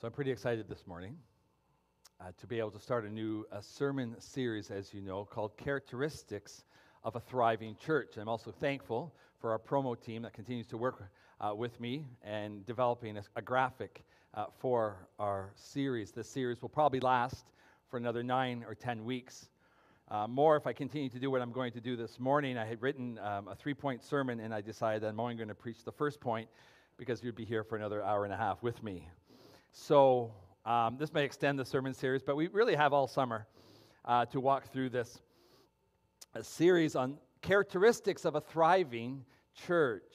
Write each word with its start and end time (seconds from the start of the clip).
So 0.00 0.06
I'm 0.06 0.12
pretty 0.12 0.30
excited 0.30 0.68
this 0.68 0.86
morning 0.86 1.16
uh, 2.20 2.26
to 2.38 2.46
be 2.46 2.60
able 2.60 2.70
to 2.70 2.78
start 2.78 3.04
a 3.04 3.10
new 3.10 3.44
sermon 3.60 4.14
series, 4.20 4.70
as 4.70 4.94
you 4.94 5.00
know, 5.00 5.24
called 5.24 5.56
Characteristics 5.56 6.62
of 7.02 7.16
a 7.16 7.20
Thriving 7.20 7.74
Church. 7.84 8.16
I'm 8.16 8.28
also 8.28 8.52
thankful 8.52 9.12
for 9.40 9.50
our 9.50 9.58
promo 9.58 10.00
team 10.00 10.22
that 10.22 10.34
continues 10.34 10.68
to 10.68 10.76
work 10.76 11.02
uh, 11.40 11.52
with 11.52 11.80
me 11.80 12.06
and 12.22 12.64
developing 12.64 13.16
a, 13.16 13.24
a 13.34 13.42
graphic 13.42 14.04
uh, 14.34 14.44
for 14.60 15.08
our 15.18 15.50
series. 15.56 16.12
This 16.12 16.28
series 16.28 16.62
will 16.62 16.68
probably 16.68 17.00
last 17.00 17.46
for 17.90 17.96
another 17.96 18.22
nine 18.22 18.64
or 18.68 18.76
ten 18.76 19.04
weeks. 19.04 19.48
Uh, 20.12 20.28
more 20.28 20.56
if 20.56 20.68
I 20.68 20.72
continue 20.72 21.08
to 21.08 21.18
do 21.18 21.28
what 21.28 21.42
I'm 21.42 21.50
going 21.50 21.72
to 21.72 21.80
do 21.80 21.96
this 21.96 22.20
morning. 22.20 22.56
I 22.56 22.66
had 22.66 22.80
written 22.80 23.18
um, 23.18 23.48
a 23.48 23.56
three 23.56 23.74
point 23.74 24.04
sermon 24.04 24.38
and 24.38 24.54
I 24.54 24.60
decided 24.60 25.02
that 25.02 25.08
I'm 25.08 25.18
only 25.18 25.34
going 25.34 25.48
to 25.48 25.56
preach 25.56 25.82
the 25.82 25.90
first 25.90 26.20
point 26.20 26.48
because 26.98 27.20
you'd 27.24 27.34
be 27.34 27.44
here 27.44 27.64
for 27.64 27.74
another 27.74 28.00
hour 28.00 28.22
and 28.22 28.32
a 28.32 28.36
half 28.36 28.62
with 28.62 28.80
me. 28.84 29.08
So 29.72 30.32
um, 30.64 30.96
this 30.98 31.12
may 31.12 31.24
extend 31.24 31.58
the 31.58 31.64
sermon 31.64 31.94
series, 31.94 32.22
but 32.22 32.36
we 32.36 32.48
really 32.48 32.74
have 32.74 32.92
all 32.92 33.06
summer 33.06 33.46
uh, 34.04 34.24
to 34.26 34.40
walk 34.40 34.72
through 34.72 34.90
this 34.90 35.20
series 36.42 36.96
on 36.96 37.18
characteristics 37.42 38.24
of 38.24 38.34
a 38.34 38.40
thriving 38.40 39.24
church. 39.54 40.12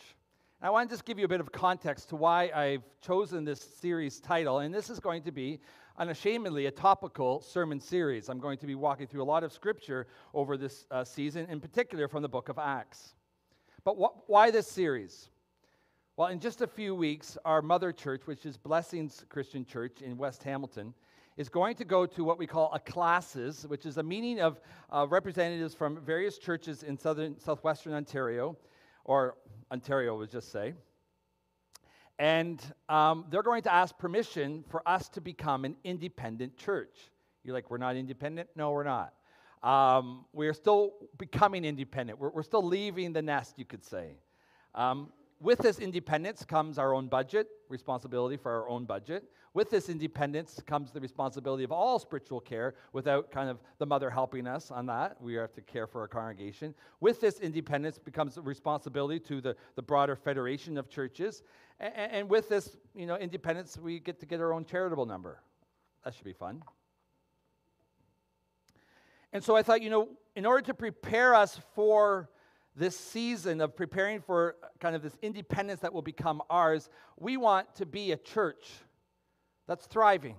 And 0.62 0.68
I 0.68 0.70
want 0.70 0.90
to 0.90 0.94
just 0.94 1.06
give 1.06 1.20
you 1.20 1.26
a 1.26 1.30
bit 1.30 1.40
of 1.40 1.52
context 1.52 2.10
to 2.10 2.16
why 2.16 2.52
I've 2.54 2.84
chosen 3.02 3.46
this 3.46 3.62
series 3.62 4.20
title, 4.20 4.60
and 4.60 4.74
this 4.74 4.90
is 4.90 5.00
going 5.00 5.24
to 5.24 5.32
be 5.32 5.60
unashamedly 5.98 6.66
a 6.66 6.72
topical 6.72 7.42
sermon 7.42 7.80
series. 7.80 8.30
I'm 8.30 8.40
going 8.40 8.58
to 8.60 8.68
be 8.68 8.76
walking 8.76 9.08
through 9.08 9.24
a 9.24 9.26
lot 9.26 9.44
of 9.44 9.52
scripture 9.52 10.08
over 10.34 10.58
this 10.58 10.86
uh, 10.90 11.04
season, 11.04 11.48
in 11.50 11.60
particular 11.60 12.08
from 12.08 12.22
the 12.22 12.30
book 12.30 12.50
of 12.50 12.58
Acts. 12.58 13.14
But 13.84 13.96
wh- 13.96 14.30
why 14.30 14.52
this 14.52 14.68
series? 14.68 15.30
Well, 16.16 16.28
in 16.28 16.40
just 16.40 16.62
a 16.62 16.68
few 16.68 16.94
weeks, 16.94 17.40
our 17.44 17.64
mother 17.64 17.92
church, 17.92 18.28
which 18.28 18.46
is 18.46 18.56
Blessings 18.56 19.26
Christian 19.30 19.66
Church 19.66 20.04
in 20.04 20.16
West 20.16 20.44
Hamilton, 20.44 20.94
is 21.38 21.50
going 21.50 21.76
to 21.78 21.86
go 21.86 22.06
to 22.06 22.24
what 22.24 22.38
we 22.38 22.46
call 22.46 22.72
a 22.72 22.80
classis, 22.80 23.66
which 23.66 23.88
is 23.88 23.98
a 23.98 24.04
meeting 24.04 24.40
of 24.40 24.62
uh, 24.92 25.08
representatives 25.10 25.74
from 25.74 26.00
various 26.02 26.38
churches 26.38 26.84
in 26.84 27.00
southern, 27.00 27.40
southwestern 27.40 27.94
Ontario, 27.94 28.56
or 29.06 29.38
Ontario, 29.72 30.16
would 30.16 30.30
just 30.30 30.52
say. 30.52 30.76
And 32.20 32.62
um, 32.90 33.26
they're 33.32 33.42
going 33.42 33.64
to 33.64 33.74
ask 33.74 33.98
permission 33.98 34.64
for 34.70 34.88
us 34.88 35.10
to 35.10 35.20
become 35.20 35.66
an 35.66 35.76
independent 35.84 36.58
church. 36.58 37.10
You're 37.44 37.56
like, 37.56 37.72
we're 37.72 37.80
not 37.80 37.96
independent? 37.96 38.50
No, 38.56 38.70
we're 38.70 38.84
not. 38.84 39.16
Um, 39.64 40.26
we're 40.32 40.54
still 40.54 40.94
becoming 41.18 41.66
independent. 41.66 42.20
We're, 42.20 42.30
we're, 42.30 42.44
still 42.44 42.64
leaving 42.64 43.14
the 43.14 43.24
nest, 43.24 43.58
you 43.58 43.66
could 43.66 43.84
say. 43.84 44.18
Um, 44.76 45.10
with 45.44 45.60
this 45.60 45.80
independence 45.80 46.46
comes 46.46 46.80
our 46.80 46.94
own 46.94 47.08
budget, 47.08 47.48
responsibility 47.68 48.38
for 48.38 48.50
our 48.50 48.70
own 48.70 48.86
budget. 48.86 49.26
With 49.54 49.70
this 49.70 49.90
independence 49.90 50.62
comes 50.66 50.92
the 50.92 51.02
responsibility 51.02 51.66
of 51.66 51.72
all 51.72 52.00
spiritual 52.00 52.40
care 52.40 52.76
without 52.94 53.30
kind 53.30 53.50
of 53.50 53.60
the 53.78 53.86
mother 53.86 54.10
helping 54.10 54.48
us 54.48 54.72
on 54.72 54.86
that. 54.86 55.22
We 55.22 55.34
have 55.36 55.52
to 55.54 55.62
care 55.62 55.86
for 55.86 56.02
our 56.02 56.08
congregation. 56.08 56.74
With 57.02 57.20
this 57.20 57.40
independence 57.40 58.00
becomes 58.00 58.36
the 58.36 58.42
responsibility 58.42 59.20
to 59.20 59.42
the, 59.42 59.56
the 59.76 59.82
broader 59.82 60.16
federation 60.16 60.78
of 60.78 60.90
churches. 60.90 61.44
And, 61.80 61.94
and 61.94 62.30
with 62.30 62.48
this 62.48 62.78
you 62.96 63.06
know, 63.06 63.18
independence, 63.18 63.78
we 63.78 64.00
get 64.00 64.22
to 64.22 64.26
get 64.26 64.40
our 64.40 64.54
own 64.54 64.64
charitable 64.64 65.06
number. 65.06 65.42
That 66.06 66.16
should 66.16 66.26
be 66.26 66.34
fun. 66.34 66.64
And 69.34 69.44
so 69.44 69.58
I 69.58 69.62
thought, 69.62 69.82
you 69.82 69.90
know, 69.90 70.10
in 70.36 70.46
order 70.46 70.62
to 70.68 70.74
prepare 70.74 71.36
us 71.36 71.60
for 71.76 72.30
this 72.76 72.98
season 72.98 73.62
of 73.62 73.76
preparing 73.76 74.22
for 74.22 74.56
kind 74.80 74.96
of 74.96 75.02
this 75.02 75.18
independence 75.22 75.82
that 75.82 75.94
will 75.94 76.02
become 76.02 76.42
ours, 76.50 76.90
we 77.18 77.38
want 77.38 77.74
to 77.76 77.86
be 77.86 78.12
a 78.12 78.18
church 78.18 78.68
that's 79.68 79.86
thriving. 79.86 80.36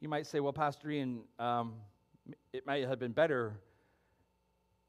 You 0.00 0.08
might 0.08 0.26
say, 0.26 0.40
well, 0.40 0.52
Pastor 0.52 0.90
Ian, 0.90 1.22
um, 1.38 1.74
it 2.52 2.66
might 2.66 2.86
have 2.86 2.98
been 2.98 3.12
better 3.12 3.60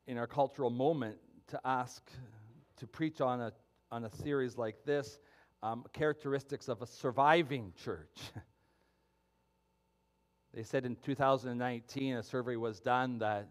in 0.05 0.17
our 0.17 0.27
cultural 0.27 0.69
moment 0.69 1.17
to 1.47 1.59
ask 1.65 2.03
to 2.77 2.87
preach 2.87 3.21
on 3.21 3.41
a, 3.41 3.53
on 3.91 4.05
a 4.05 4.15
series 4.17 4.57
like 4.57 4.83
this 4.85 5.19
um, 5.63 5.85
characteristics 5.93 6.67
of 6.67 6.81
a 6.81 6.87
surviving 6.87 7.73
church. 7.83 8.17
they 10.53 10.63
said 10.63 10.85
in 10.85 10.95
2019, 10.97 12.15
a 12.15 12.23
survey 12.23 12.55
was 12.55 12.79
done 12.79 13.19
that 13.19 13.47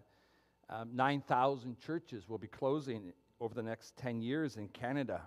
um, 0.68 0.90
9,000 0.94 1.78
churches 1.78 2.28
will 2.28 2.38
be 2.38 2.48
closing 2.48 3.12
over 3.40 3.54
the 3.54 3.62
next 3.62 3.96
10 3.96 4.20
years 4.20 4.56
in 4.56 4.68
Canada. 4.68 5.20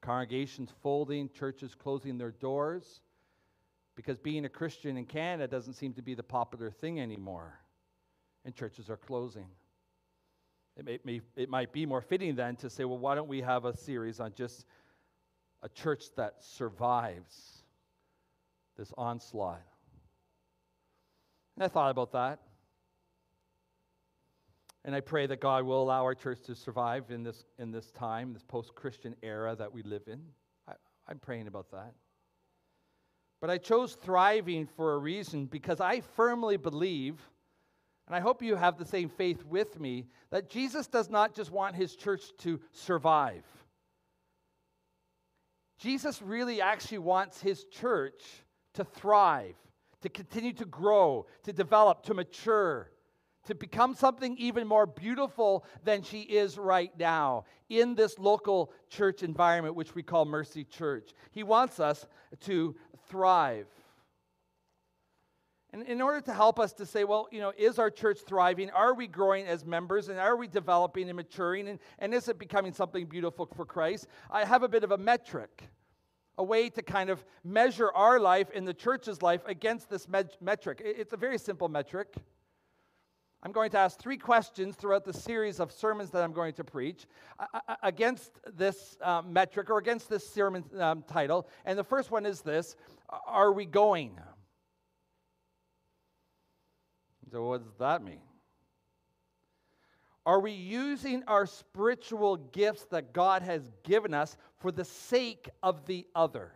Congregations 0.00 0.70
folding, 0.82 1.28
churches 1.28 1.74
closing 1.74 2.18
their 2.18 2.32
doors, 2.32 3.00
because 3.94 4.18
being 4.18 4.44
a 4.44 4.48
Christian 4.48 4.96
in 4.96 5.04
Canada 5.04 5.46
doesn't 5.46 5.74
seem 5.74 5.92
to 5.94 6.02
be 6.02 6.14
the 6.14 6.22
popular 6.22 6.70
thing 6.70 7.00
anymore, 7.00 7.60
and 8.44 8.54
churches 8.54 8.88
are 8.88 8.96
closing. 8.96 9.46
It, 10.76 10.84
may, 10.84 10.98
may, 11.04 11.20
it 11.36 11.50
might 11.50 11.72
be 11.72 11.84
more 11.84 12.00
fitting 12.00 12.34
then 12.34 12.56
to 12.56 12.70
say, 12.70 12.84
well, 12.84 12.98
why 12.98 13.14
don't 13.14 13.28
we 13.28 13.42
have 13.42 13.66
a 13.66 13.76
series 13.76 14.18
on 14.18 14.32
just 14.34 14.64
a 15.62 15.68
church 15.68 16.04
that 16.16 16.42
survives 16.42 17.62
this 18.78 18.92
onslaught? 18.96 19.60
And 21.56 21.64
I 21.64 21.68
thought 21.68 21.90
about 21.90 22.12
that. 22.12 22.40
And 24.84 24.94
I 24.94 25.00
pray 25.00 25.26
that 25.26 25.40
God 25.40 25.64
will 25.64 25.82
allow 25.82 26.04
our 26.04 26.14
church 26.14 26.40
to 26.46 26.54
survive 26.54 27.10
in 27.10 27.22
this, 27.22 27.44
in 27.58 27.70
this 27.70 27.90
time, 27.90 28.32
this 28.32 28.42
post 28.42 28.74
Christian 28.74 29.14
era 29.22 29.54
that 29.56 29.72
we 29.72 29.82
live 29.82 30.02
in. 30.06 30.20
I, 30.66 30.72
I'm 31.06 31.18
praying 31.18 31.48
about 31.48 31.70
that. 31.72 31.92
But 33.40 33.50
I 33.50 33.58
chose 33.58 33.94
thriving 33.94 34.66
for 34.66 34.94
a 34.94 34.98
reason 34.98 35.46
because 35.46 35.80
I 35.80 36.00
firmly 36.00 36.56
believe, 36.56 37.20
and 38.06 38.16
I 38.16 38.20
hope 38.20 38.42
you 38.42 38.56
have 38.56 38.78
the 38.78 38.84
same 38.86 39.08
faith 39.08 39.44
with 39.44 39.78
me, 39.78 40.06
that 40.30 40.48
Jesus 40.48 40.86
does 40.86 41.10
not 41.10 41.34
just 41.34 41.50
want 41.50 41.76
his 41.76 41.94
church 41.94 42.22
to 42.38 42.60
survive. 42.72 43.44
Jesus 45.78 46.20
really 46.20 46.60
actually 46.60 46.98
wants 46.98 47.40
his 47.40 47.64
church 47.64 48.22
to 48.74 48.84
thrive, 48.84 49.56
to 50.02 50.08
continue 50.08 50.52
to 50.54 50.66
grow, 50.66 51.26
to 51.44 51.52
develop, 51.52 52.02
to 52.04 52.14
mature 52.14 52.90
to 53.46 53.54
become 53.54 53.94
something 53.94 54.36
even 54.38 54.66
more 54.66 54.86
beautiful 54.86 55.64
than 55.84 56.02
she 56.02 56.20
is 56.20 56.58
right 56.58 56.92
now 56.98 57.44
in 57.68 57.94
this 57.94 58.18
local 58.18 58.72
church 58.88 59.22
environment, 59.22 59.74
which 59.74 59.94
we 59.94 60.02
call 60.02 60.24
Mercy 60.24 60.64
Church. 60.64 61.10
He 61.30 61.42
wants 61.42 61.80
us 61.80 62.06
to 62.40 62.74
thrive. 63.08 63.66
And 65.72 65.84
in 65.84 66.02
order 66.02 66.20
to 66.22 66.32
help 66.32 66.58
us 66.58 66.72
to 66.74 66.86
say, 66.86 67.04
well, 67.04 67.28
you 67.30 67.40
know, 67.40 67.52
is 67.56 67.78
our 67.78 67.90
church 67.90 68.18
thriving? 68.26 68.70
Are 68.70 68.92
we 68.92 69.06
growing 69.06 69.46
as 69.46 69.64
members? 69.64 70.08
And 70.08 70.18
are 70.18 70.36
we 70.36 70.48
developing 70.48 71.08
and 71.08 71.16
maturing? 71.16 71.68
And, 71.68 71.78
and 72.00 72.12
is 72.12 72.28
it 72.28 72.38
becoming 72.38 72.72
something 72.72 73.06
beautiful 73.06 73.46
for 73.54 73.64
Christ? 73.64 74.08
I 74.30 74.44
have 74.44 74.64
a 74.64 74.68
bit 74.68 74.82
of 74.82 74.90
a 74.90 74.98
metric, 74.98 75.62
a 76.38 76.42
way 76.42 76.70
to 76.70 76.82
kind 76.82 77.08
of 77.08 77.24
measure 77.44 77.92
our 77.92 78.18
life 78.18 78.50
in 78.50 78.64
the 78.64 78.74
church's 78.74 79.22
life 79.22 79.42
against 79.46 79.88
this 79.88 80.08
metric. 80.40 80.82
It's 80.84 81.12
a 81.12 81.16
very 81.16 81.38
simple 81.38 81.68
metric. 81.68 82.16
I'm 83.42 83.52
going 83.52 83.70
to 83.70 83.78
ask 83.78 83.98
three 83.98 84.18
questions 84.18 84.76
throughout 84.76 85.04
the 85.04 85.14
series 85.14 85.60
of 85.60 85.72
sermons 85.72 86.10
that 86.10 86.22
I'm 86.22 86.32
going 86.32 86.52
to 86.54 86.64
preach 86.64 87.06
against 87.82 88.32
this 88.54 88.98
uh, 89.00 89.22
metric 89.22 89.70
or 89.70 89.78
against 89.78 90.10
this 90.10 90.28
sermon 90.28 90.64
um, 90.78 91.02
title. 91.06 91.48
And 91.64 91.78
the 91.78 91.84
first 91.84 92.10
one 92.10 92.26
is 92.26 92.42
this 92.42 92.76
Are 93.26 93.52
we 93.52 93.64
going? 93.64 94.18
So, 97.32 97.44
what 97.44 97.64
does 97.64 97.76
that 97.78 98.02
mean? 98.02 98.20
Are 100.26 100.40
we 100.40 100.52
using 100.52 101.22
our 101.26 101.46
spiritual 101.46 102.36
gifts 102.36 102.84
that 102.90 103.14
God 103.14 103.40
has 103.42 103.62
given 103.84 104.12
us 104.12 104.36
for 104.58 104.70
the 104.70 104.84
sake 104.84 105.48
of 105.62 105.86
the 105.86 106.06
other? 106.14 106.52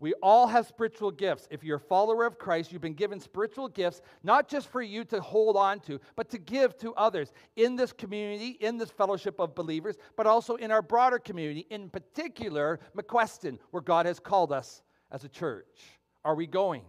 We 0.00 0.12
all 0.22 0.46
have 0.48 0.66
spiritual 0.66 1.12
gifts. 1.12 1.46
If 1.50 1.62
you're 1.62 1.76
a 1.76 1.80
follower 1.80 2.26
of 2.26 2.38
Christ, 2.38 2.72
you've 2.72 2.82
been 2.82 2.94
given 2.94 3.20
spiritual 3.20 3.68
gifts, 3.68 4.02
not 4.22 4.48
just 4.48 4.68
for 4.68 4.82
you 4.82 5.04
to 5.04 5.20
hold 5.20 5.56
on 5.56 5.80
to, 5.80 6.00
but 6.16 6.28
to 6.30 6.38
give 6.38 6.76
to 6.78 6.92
others 6.94 7.32
in 7.56 7.76
this 7.76 7.92
community, 7.92 8.58
in 8.60 8.76
this 8.76 8.90
fellowship 8.90 9.38
of 9.38 9.54
believers, 9.54 9.96
but 10.16 10.26
also 10.26 10.56
in 10.56 10.70
our 10.70 10.82
broader 10.82 11.18
community, 11.18 11.66
in 11.70 11.88
particular, 11.88 12.80
McQuesten, 12.96 13.58
where 13.70 13.82
God 13.82 14.06
has 14.06 14.18
called 14.18 14.52
us 14.52 14.82
as 15.12 15.24
a 15.24 15.28
church. 15.28 15.80
Are 16.24 16.34
we 16.34 16.46
going? 16.46 16.82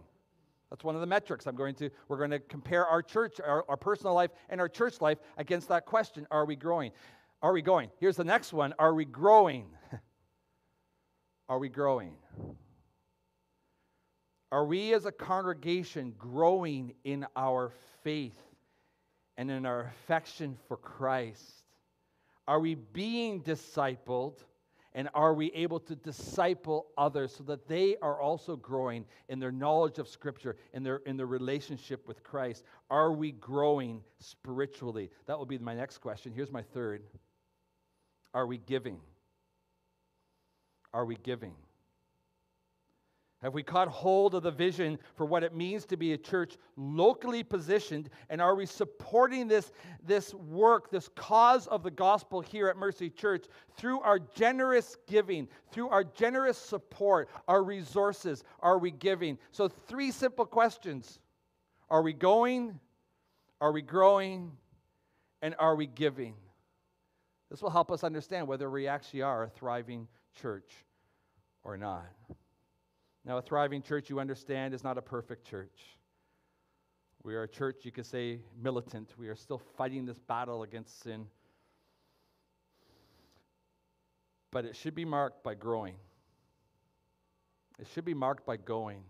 That's 0.70 0.82
one 0.82 0.96
of 0.96 1.00
the 1.00 1.06
metrics 1.06 1.46
I'm 1.46 1.54
going 1.54 1.76
to, 1.76 1.90
we're 2.08 2.18
going 2.18 2.30
to 2.30 2.40
compare 2.40 2.86
our 2.86 3.02
church, 3.02 3.40
our, 3.40 3.64
our 3.68 3.76
personal 3.76 4.14
life, 4.14 4.32
and 4.48 4.60
our 4.60 4.68
church 4.68 5.00
life 5.00 5.18
against 5.36 5.68
that 5.68 5.86
question 5.86 6.26
Are 6.30 6.44
we 6.44 6.56
growing? 6.56 6.90
Are 7.40 7.52
we 7.52 7.62
going? 7.62 7.90
Here's 7.98 8.16
the 8.16 8.24
next 8.24 8.52
one 8.52 8.74
Are 8.78 8.94
we 8.94 9.04
growing? 9.04 9.66
Are 11.48 11.60
we 11.60 11.68
growing? 11.68 12.16
Are 14.52 14.64
we 14.64 14.94
as 14.94 15.06
a 15.06 15.12
congregation 15.12 16.14
growing 16.18 16.94
in 17.04 17.26
our 17.36 17.72
faith 18.02 18.40
and 19.36 19.50
in 19.50 19.66
our 19.66 19.80
affection 19.80 20.56
for 20.68 20.76
Christ? 20.76 21.64
Are 22.46 22.60
we 22.60 22.74
being 22.74 23.42
discipled 23.42 24.44
And 24.96 25.10
are 25.12 25.34
we 25.34 25.52
able 25.52 25.78
to 25.80 25.94
disciple 25.94 26.86
others 26.96 27.36
so 27.36 27.44
that 27.44 27.68
they 27.68 27.96
are 28.00 28.18
also 28.18 28.56
growing 28.56 29.04
in 29.28 29.38
their 29.38 29.52
knowledge 29.52 29.98
of 29.98 30.08
Scripture, 30.08 30.56
in 30.72 30.82
their, 30.82 30.96
in 31.04 31.18
their 31.18 31.26
relationship 31.26 32.08
with 32.08 32.22
Christ? 32.22 32.64
Are 32.88 33.12
we 33.12 33.32
growing 33.32 34.02
spiritually? 34.20 35.10
That 35.26 35.38
will 35.38 35.44
be 35.44 35.58
my 35.58 35.74
next 35.74 35.98
question. 35.98 36.32
Here's 36.34 36.50
my 36.50 36.62
third 36.62 37.02
Are 38.32 38.46
we 38.46 38.56
giving? 38.56 38.98
Are 40.94 41.04
we 41.04 41.16
giving? 41.16 41.54
Have 43.46 43.54
we 43.54 43.62
caught 43.62 43.86
hold 43.86 44.34
of 44.34 44.42
the 44.42 44.50
vision 44.50 44.98
for 45.14 45.24
what 45.24 45.44
it 45.44 45.54
means 45.54 45.86
to 45.86 45.96
be 45.96 46.12
a 46.12 46.18
church 46.18 46.56
locally 46.76 47.44
positioned? 47.44 48.10
And 48.28 48.42
are 48.42 48.56
we 48.56 48.66
supporting 48.66 49.46
this, 49.46 49.70
this 50.04 50.34
work, 50.34 50.90
this 50.90 51.08
cause 51.14 51.68
of 51.68 51.84
the 51.84 51.90
gospel 51.92 52.40
here 52.40 52.66
at 52.66 52.76
Mercy 52.76 53.08
Church 53.08 53.46
through 53.76 54.00
our 54.00 54.18
generous 54.18 54.96
giving, 55.06 55.46
through 55.70 55.90
our 55.90 56.02
generous 56.02 56.58
support, 56.58 57.28
our 57.46 57.62
resources? 57.62 58.42
Are 58.58 58.78
we 58.78 58.90
giving? 58.90 59.38
So, 59.52 59.68
three 59.68 60.10
simple 60.10 60.44
questions 60.44 61.20
Are 61.88 62.02
we 62.02 62.14
going? 62.14 62.80
Are 63.60 63.70
we 63.70 63.80
growing? 63.80 64.50
And 65.40 65.54
are 65.60 65.76
we 65.76 65.86
giving? 65.86 66.34
This 67.48 67.62
will 67.62 67.70
help 67.70 67.92
us 67.92 68.02
understand 68.02 68.48
whether 68.48 68.68
we 68.68 68.88
actually 68.88 69.22
are 69.22 69.44
a 69.44 69.48
thriving 69.48 70.08
church 70.34 70.72
or 71.62 71.76
not. 71.76 72.06
Now, 73.26 73.38
a 73.38 73.42
thriving 73.42 73.82
church, 73.82 74.08
you 74.08 74.20
understand, 74.20 74.72
is 74.72 74.84
not 74.84 74.98
a 74.98 75.02
perfect 75.02 75.44
church. 75.44 75.76
We 77.24 77.34
are 77.34 77.42
a 77.42 77.48
church, 77.48 77.78
you 77.82 77.90
could 77.90 78.06
say, 78.06 78.38
militant. 78.62 79.12
We 79.18 79.26
are 79.26 79.34
still 79.34 79.60
fighting 79.76 80.06
this 80.06 80.20
battle 80.20 80.62
against 80.62 81.02
sin. 81.02 81.26
But 84.52 84.64
it 84.64 84.76
should 84.76 84.94
be 84.94 85.04
marked 85.04 85.42
by 85.42 85.54
growing. 85.54 85.96
It 87.80 87.88
should 87.92 88.04
be 88.04 88.14
marked 88.14 88.46
by 88.46 88.58
going. 88.58 89.02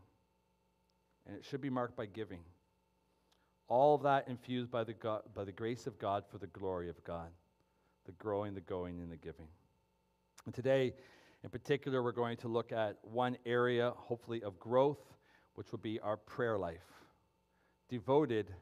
And 1.27 1.37
it 1.37 1.45
should 1.45 1.61
be 1.61 1.69
marked 1.69 1.95
by 1.95 2.07
giving. 2.07 2.41
All 3.69 3.95
of 3.95 4.03
that 4.05 4.29
infused 4.29 4.71
by 4.71 4.85
the, 4.85 4.95
God, 4.95 5.25
by 5.35 5.45
the 5.45 5.53
grace 5.53 5.87
of 5.87 5.99
God 5.99 6.25
for 6.31 6.39
the 6.39 6.47
glory 6.47 6.89
of 6.89 7.05
God. 7.05 7.29
The 8.07 8.13
growing, 8.13 8.55
the 8.55 8.63
going, 8.63 8.99
and 9.01 9.13
the 9.13 9.17
giving. 9.17 9.49
And 10.47 10.55
today, 10.55 10.95
in 11.44 11.50
particular, 11.50 12.03
we're 12.03 12.12
going 12.12 12.37
to 12.38 12.49
look 12.49 12.73
at 12.73 12.97
one 13.03 13.37
area, 13.47 13.93
hopefully, 13.97 14.43
of 14.43 14.59
growth, 14.59 14.99
which 15.55 15.71
will 15.71 15.79
be 15.79 16.00
our 16.00 16.17
prayer 16.17 16.59
life, 16.59 16.87
devoted 17.88 18.53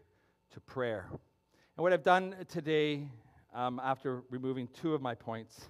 to 0.51 0.61
prayer. 0.61 1.07
And 1.11 1.83
what 1.83 1.93
I've 1.93 2.03
done 2.03 2.35
today, 2.49 3.09
um, 3.55 3.81
after 3.83 4.23
removing 4.31 4.69
two 4.69 4.95
of 4.95 5.03
my 5.03 5.15
points, 5.15 5.69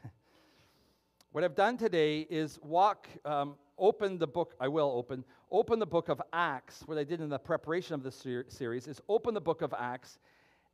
what 1.32 1.44
I've 1.44 1.54
done 1.54 1.76
today 1.76 2.20
is 2.28 2.58
walk, 2.62 3.08
um, 3.24 3.54
open 3.78 4.18
the 4.18 4.26
book, 4.26 4.54
I 4.60 4.68
will 4.68 4.92
open, 4.94 5.24
open 5.50 5.78
the 5.78 5.86
book 5.86 6.08
of 6.08 6.20
Acts. 6.32 6.82
What 6.86 6.98
I 6.98 7.04
did 7.04 7.20
in 7.20 7.28
the 7.28 7.38
preparation 7.38 7.94
of 7.94 8.02
this 8.02 8.16
ser- 8.16 8.46
series 8.48 8.86
is 8.86 9.00
open 9.08 9.34
the 9.34 9.40
book 9.40 9.62
of 9.62 9.72
Acts 9.78 10.18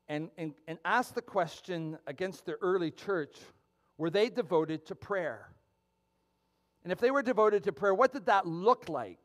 and, 0.08 0.30
and, 0.38 0.54
and 0.66 0.78
ask 0.84 1.14
the 1.14 1.22
question 1.22 1.96
against 2.06 2.44
the 2.44 2.54
early 2.62 2.90
church 2.90 3.36
were 3.98 4.10
they 4.10 4.30
devoted 4.30 4.86
to 4.86 4.94
prayer? 4.94 5.50
And 6.82 6.92
if 6.92 6.98
they 6.98 7.10
were 7.10 7.22
devoted 7.22 7.64
to 7.64 7.72
prayer, 7.72 7.94
what 7.94 8.12
did 8.12 8.26
that 8.26 8.46
look 8.46 8.88
like? 8.88 9.18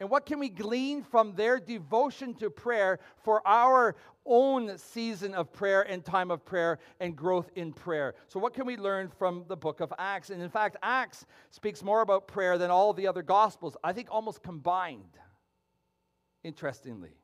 And 0.00 0.08
what 0.08 0.26
can 0.26 0.38
we 0.38 0.48
glean 0.48 1.02
from 1.02 1.34
their 1.34 1.58
devotion 1.58 2.32
to 2.34 2.50
prayer 2.50 3.00
for 3.16 3.46
our 3.46 3.96
own 4.24 4.78
season 4.78 5.34
of 5.34 5.52
prayer 5.52 5.82
and 5.82 6.04
time 6.04 6.30
of 6.30 6.44
prayer 6.44 6.78
and 7.00 7.16
growth 7.16 7.50
in 7.56 7.72
prayer? 7.72 8.14
So, 8.28 8.38
what 8.38 8.54
can 8.54 8.64
we 8.64 8.76
learn 8.76 9.08
from 9.08 9.44
the 9.48 9.56
book 9.56 9.80
of 9.80 9.92
Acts? 9.98 10.30
And 10.30 10.40
in 10.40 10.50
fact, 10.50 10.76
Acts 10.82 11.26
speaks 11.50 11.82
more 11.82 12.00
about 12.00 12.28
prayer 12.28 12.58
than 12.58 12.70
all 12.70 12.92
the 12.92 13.08
other 13.08 13.22
gospels, 13.22 13.76
I 13.82 13.92
think 13.92 14.08
almost 14.10 14.42
combined, 14.42 15.18
interestingly. 16.44 17.16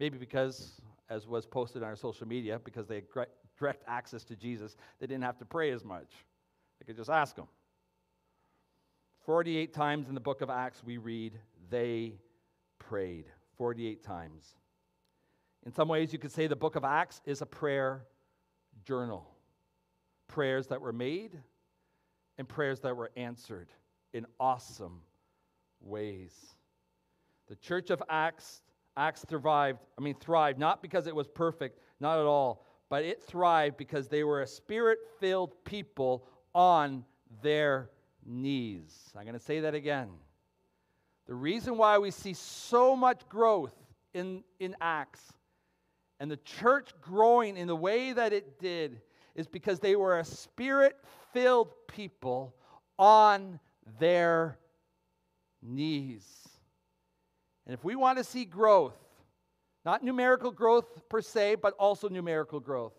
Maybe 0.00 0.16
because, 0.16 0.80
as 1.10 1.26
was 1.26 1.44
posted 1.44 1.82
on 1.82 1.88
our 1.88 1.96
social 1.96 2.26
media, 2.26 2.58
because 2.64 2.86
they 2.86 2.94
had 2.94 3.26
direct 3.58 3.84
access 3.86 4.24
to 4.24 4.36
Jesus, 4.36 4.76
they 5.00 5.06
didn't 5.06 5.24
have 5.24 5.38
to 5.38 5.44
pray 5.44 5.70
as 5.72 5.84
much. 5.84 6.12
They 6.78 6.86
could 6.86 6.96
just 6.96 7.10
ask 7.10 7.36
him. 7.36 7.48
48 9.28 9.74
times 9.74 10.08
in 10.08 10.14
the 10.14 10.22
book 10.22 10.40
of 10.40 10.48
Acts, 10.48 10.82
we 10.82 10.96
read, 10.96 11.38
they 11.68 12.14
prayed. 12.78 13.26
48 13.58 14.02
times. 14.02 14.54
In 15.66 15.72
some 15.74 15.86
ways, 15.86 16.14
you 16.14 16.18
could 16.18 16.32
say 16.32 16.46
the 16.46 16.56
book 16.56 16.76
of 16.76 16.84
Acts 16.84 17.20
is 17.26 17.42
a 17.42 17.46
prayer 17.46 18.06
journal. 18.86 19.28
Prayers 20.28 20.68
that 20.68 20.80
were 20.80 20.94
made 20.94 21.38
and 22.38 22.48
prayers 22.48 22.80
that 22.80 22.96
were 22.96 23.10
answered 23.18 23.68
in 24.14 24.24
awesome 24.40 25.02
ways. 25.82 26.32
The 27.48 27.56
church 27.56 27.90
of 27.90 28.02
Acts, 28.08 28.62
Acts 28.96 29.26
thrived, 29.28 29.80
I 29.98 30.00
mean, 30.00 30.14
thrived, 30.14 30.58
not 30.58 30.80
because 30.80 31.06
it 31.06 31.14
was 31.14 31.28
perfect, 31.28 31.80
not 32.00 32.18
at 32.18 32.24
all, 32.24 32.64
but 32.88 33.04
it 33.04 33.22
thrived 33.22 33.76
because 33.76 34.08
they 34.08 34.24
were 34.24 34.40
a 34.40 34.46
spirit 34.46 35.00
filled 35.20 35.52
people 35.66 36.24
on 36.54 37.04
their 37.42 37.90
knees. 38.28 38.94
I'm 39.16 39.24
going 39.24 39.38
to 39.38 39.44
say 39.44 39.60
that 39.60 39.74
again. 39.74 40.08
The 41.26 41.34
reason 41.34 41.76
why 41.76 41.98
we 41.98 42.10
see 42.10 42.34
so 42.34 42.94
much 42.94 43.28
growth 43.28 43.74
in, 44.14 44.44
in 44.60 44.76
Acts 44.80 45.20
and 46.20 46.30
the 46.30 46.38
church 46.38 46.90
growing 47.00 47.56
in 47.56 47.68
the 47.68 47.76
way 47.76 48.12
that 48.12 48.32
it 48.32 48.58
did 48.58 49.00
is 49.34 49.46
because 49.46 49.78
they 49.78 49.94
were 49.94 50.18
a 50.18 50.24
spirit 50.24 50.96
filled 51.32 51.70
people 51.86 52.54
on 52.98 53.60
their 54.00 54.58
knees. 55.62 56.26
And 57.66 57.74
if 57.74 57.84
we 57.84 57.94
want 57.94 58.18
to 58.18 58.24
see 58.24 58.44
growth, 58.44 58.96
not 59.84 60.02
numerical 60.02 60.50
growth 60.50 61.08
per 61.08 61.20
se, 61.20 61.56
but 61.56 61.74
also 61.74 62.08
numerical 62.08 62.58
growth, 62.58 62.94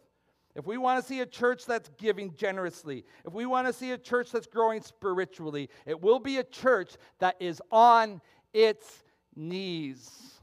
if 0.60 0.68
we 0.68 0.78
want 0.78 1.02
to 1.02 1.08
see 1.08 1.22
a 1.22 1.26
church 1.26 1.66
that's 1.66 1.90
giving 1.98 2.36
generously, 2.36 3.06
if 3.26 3.34
we 3.34 3.46
want 3.46 3.66
to 3.66 3.72
see 3.72 3.92
a 3.92 3.98
church 3.98 4.30
that's 4.30 4.46
growing 4.46 4.82
spiritually, 4.82 5.70
it 5.86 6.00
will 6.00 6.20
be 6.20 6.38
a 6.38 6.44
church 6.44 6.98
that 7.20 7.38
is 7.40 7.62
on 7.72 8.20
its 8.54 9.04
knees, 9.38 10.34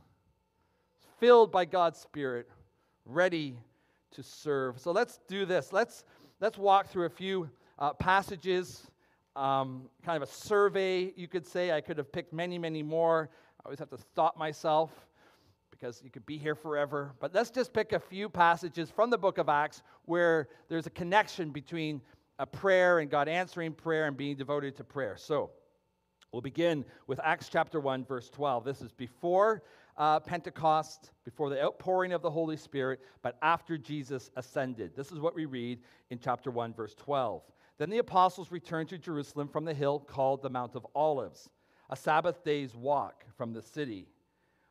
filled 1.21 1.53
by 1.53 1.67
God's 1.67 1.99
Spirit, 1.99 2.49
ready 3.05 3.59
to 4.13 4.23
serve. 4.23 4.81
So 4.81 4.91
let's 4.91 5.21
do 5.29 5.45
this. 5.45 5.71
Let's, 5.71 6.05
let's 6.41 6.57
walk 6.57 6.89
through 6.89 7.05
a 7.05 7.11
few 7.11 7.51
uh, 7.79 7.93
passages, 7.93 8.91
um, 9.37 9.83
kind 10.03 10.17
of 10.17 10.27
a 10.27 10.33
survey, 10.33 11.13
you 11.15 11.29
could 11.29 11.47
say. 11.47 11.73
I 11.73 11.83
could 11.83 11.99
have 11.99 12.11
picked 12.11 12.33
many, 12.33 12.57
many 12.57 12.83
more. 12.83 13.29
I 13.61 13.67
always 13.67 13.79
have 13.81 13.91
to 13.91 13.99
stop 13.99 14.39
myself 14.39 15.06
because 15.87 16.03
you 16.03 16.11
could 16.11 16.27
be 16.27 16.37
here 16.37 16.57
forever. 16.57 17.13
But 17.21 17.33
let's 17.33 17.51
just 17.51 17.73
pick 17.73 17.93
a 17.93 18.01
few 18.01 18.29
passages 18.29 18.91
from 18.91 19.09
the 19.09 19.17
book 19.17 19.39
of 19.39 19.49
Acts 19.49 19.83
where 20.05 20.49
there's 20.69 20.89
a 20.89 20.91
connection 20.91 21.51
between 21.51 22.01
a 22.41 22.47
prayer 22.47 22.99
and 22.99 23.09
God 23.09 23.29
answering 23.29 23.73
prayer 23.73 24.09
and 24.09 24.17
being 24.17 24.35
devoted 24.35 24.75
to 24.79 24.85
prayer. 24.85 25.17
So 25.17 25.51
we'll 26.33 26.43
begin 26.43 26.85
with 27.07 27.21
Acts 27.23 27.49
chapter 27.49 27.79
1, 27.79 28.05
verse 28.05 28.29
12. 28.31 28.65
This 28.65 28.83
is 28.83 28.91
before 28.91 29.63
uh, 29.97 30.19
Pentecost, 30.19 31.13
before 31.25 31.51
the 31.51 31.63
outpouring 31.63 32.13
of 32.13 32.21
the 32.21 32.31
Holy 32.31 32.57
Spirit, 32.57 32.99
but 33.23 33.39
after 33.41 33.79
Jesus 33.79 34.33
ascended. 34.35 34.97
This 34.97 35.13
is 35.13 35.21
what 35.21 35.37
we 35.37 35.45
read 35.45 35.79
in 36.11 36.19
chapter 36.19 36.51
1, 36.51 36.75
verse 36.75 36.97
12. 36.97 37.43
Then 37.79 37.91
the 37.91 37.99
apostles 37.99 38.51
returned 38.51 38.89
to 38.89 38.99
Jerusalem 38.99 39.47
from 39.47 39.65
the 39.65 39.75
hill 39.75 40.01
called 40.01 40.43
the 40.43 40.51
Mount 40.51 40.75
of 40.75 40.85
Olives, 40.97 41.49
a 41.91 41.95
Sabbath 41.95 42.43
day's 42.43 42.75
walk 42.75 43.25
from 43.37 43.53
the 43.53 43.63
city. 43.63 44.09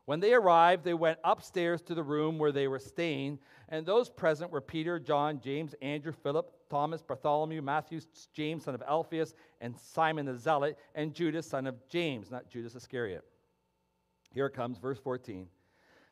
When 0.05 0.19
they 0.19 0.33
arrived, 0.33 0.83
they 0.83 0.93
went 0.93 1.17
upstairs 1.23 1.81
to 1.83 1.95
the 1.95 2.03
room 2.03 2.37
where 2.37 2.51
they 2.51 2.67
were 2.67 2.79
staying, 2.79 3.39
and 3.69 3.85
those 3.85 4.09
present 4.09 4.51
were 4.51 4.61
Peter, 4.61 4.99
John, 4.99 5.39
James, 5.39 5.73
Andrew, 5.81 6.11
Philip, 6.11 6.51
Thomas, 6.69 7.01
Bartholomew, 7.01 7.61
Matthew, 7.61 7.99
James, 8.31 8.65
son 8.65 8.75
of 8.75 8.83
Alphaeus, 8.83 9.33
and 9.61 9.75
Simon 9.75 10.27
the 10.27 10.37
Zealot, 10.37 10.77
and 10.93 11.13
Judas, 11.13 11.47
son 11.47 11.65
of 11.65 11.75
James, 11.89 12.29
not 12.29 12.49
Judas 12.49 12.75
Iscariot. 12.75 13.23
Here 14.31 14.45
it 14.45 14.53
comes, 14.53 14.77
verse 14.77 14.99
14. 14.99 15.47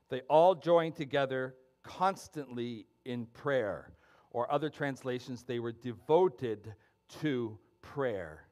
They 0.09 0.21
all 0.21 0.55
joined 0.55 0.95
together 0.95 1.55
constantly 1.83 2.88
in 3.05 3.27
prayer, 3.27 3.91
or 4.31 4.51
other 4.51 4.69
translations, 4.69 5.43
they 5.43 5.59
were 5.59 5.71
devoted 5.71 6.73
to 7.21 7.59
prayer, 7.83 8.47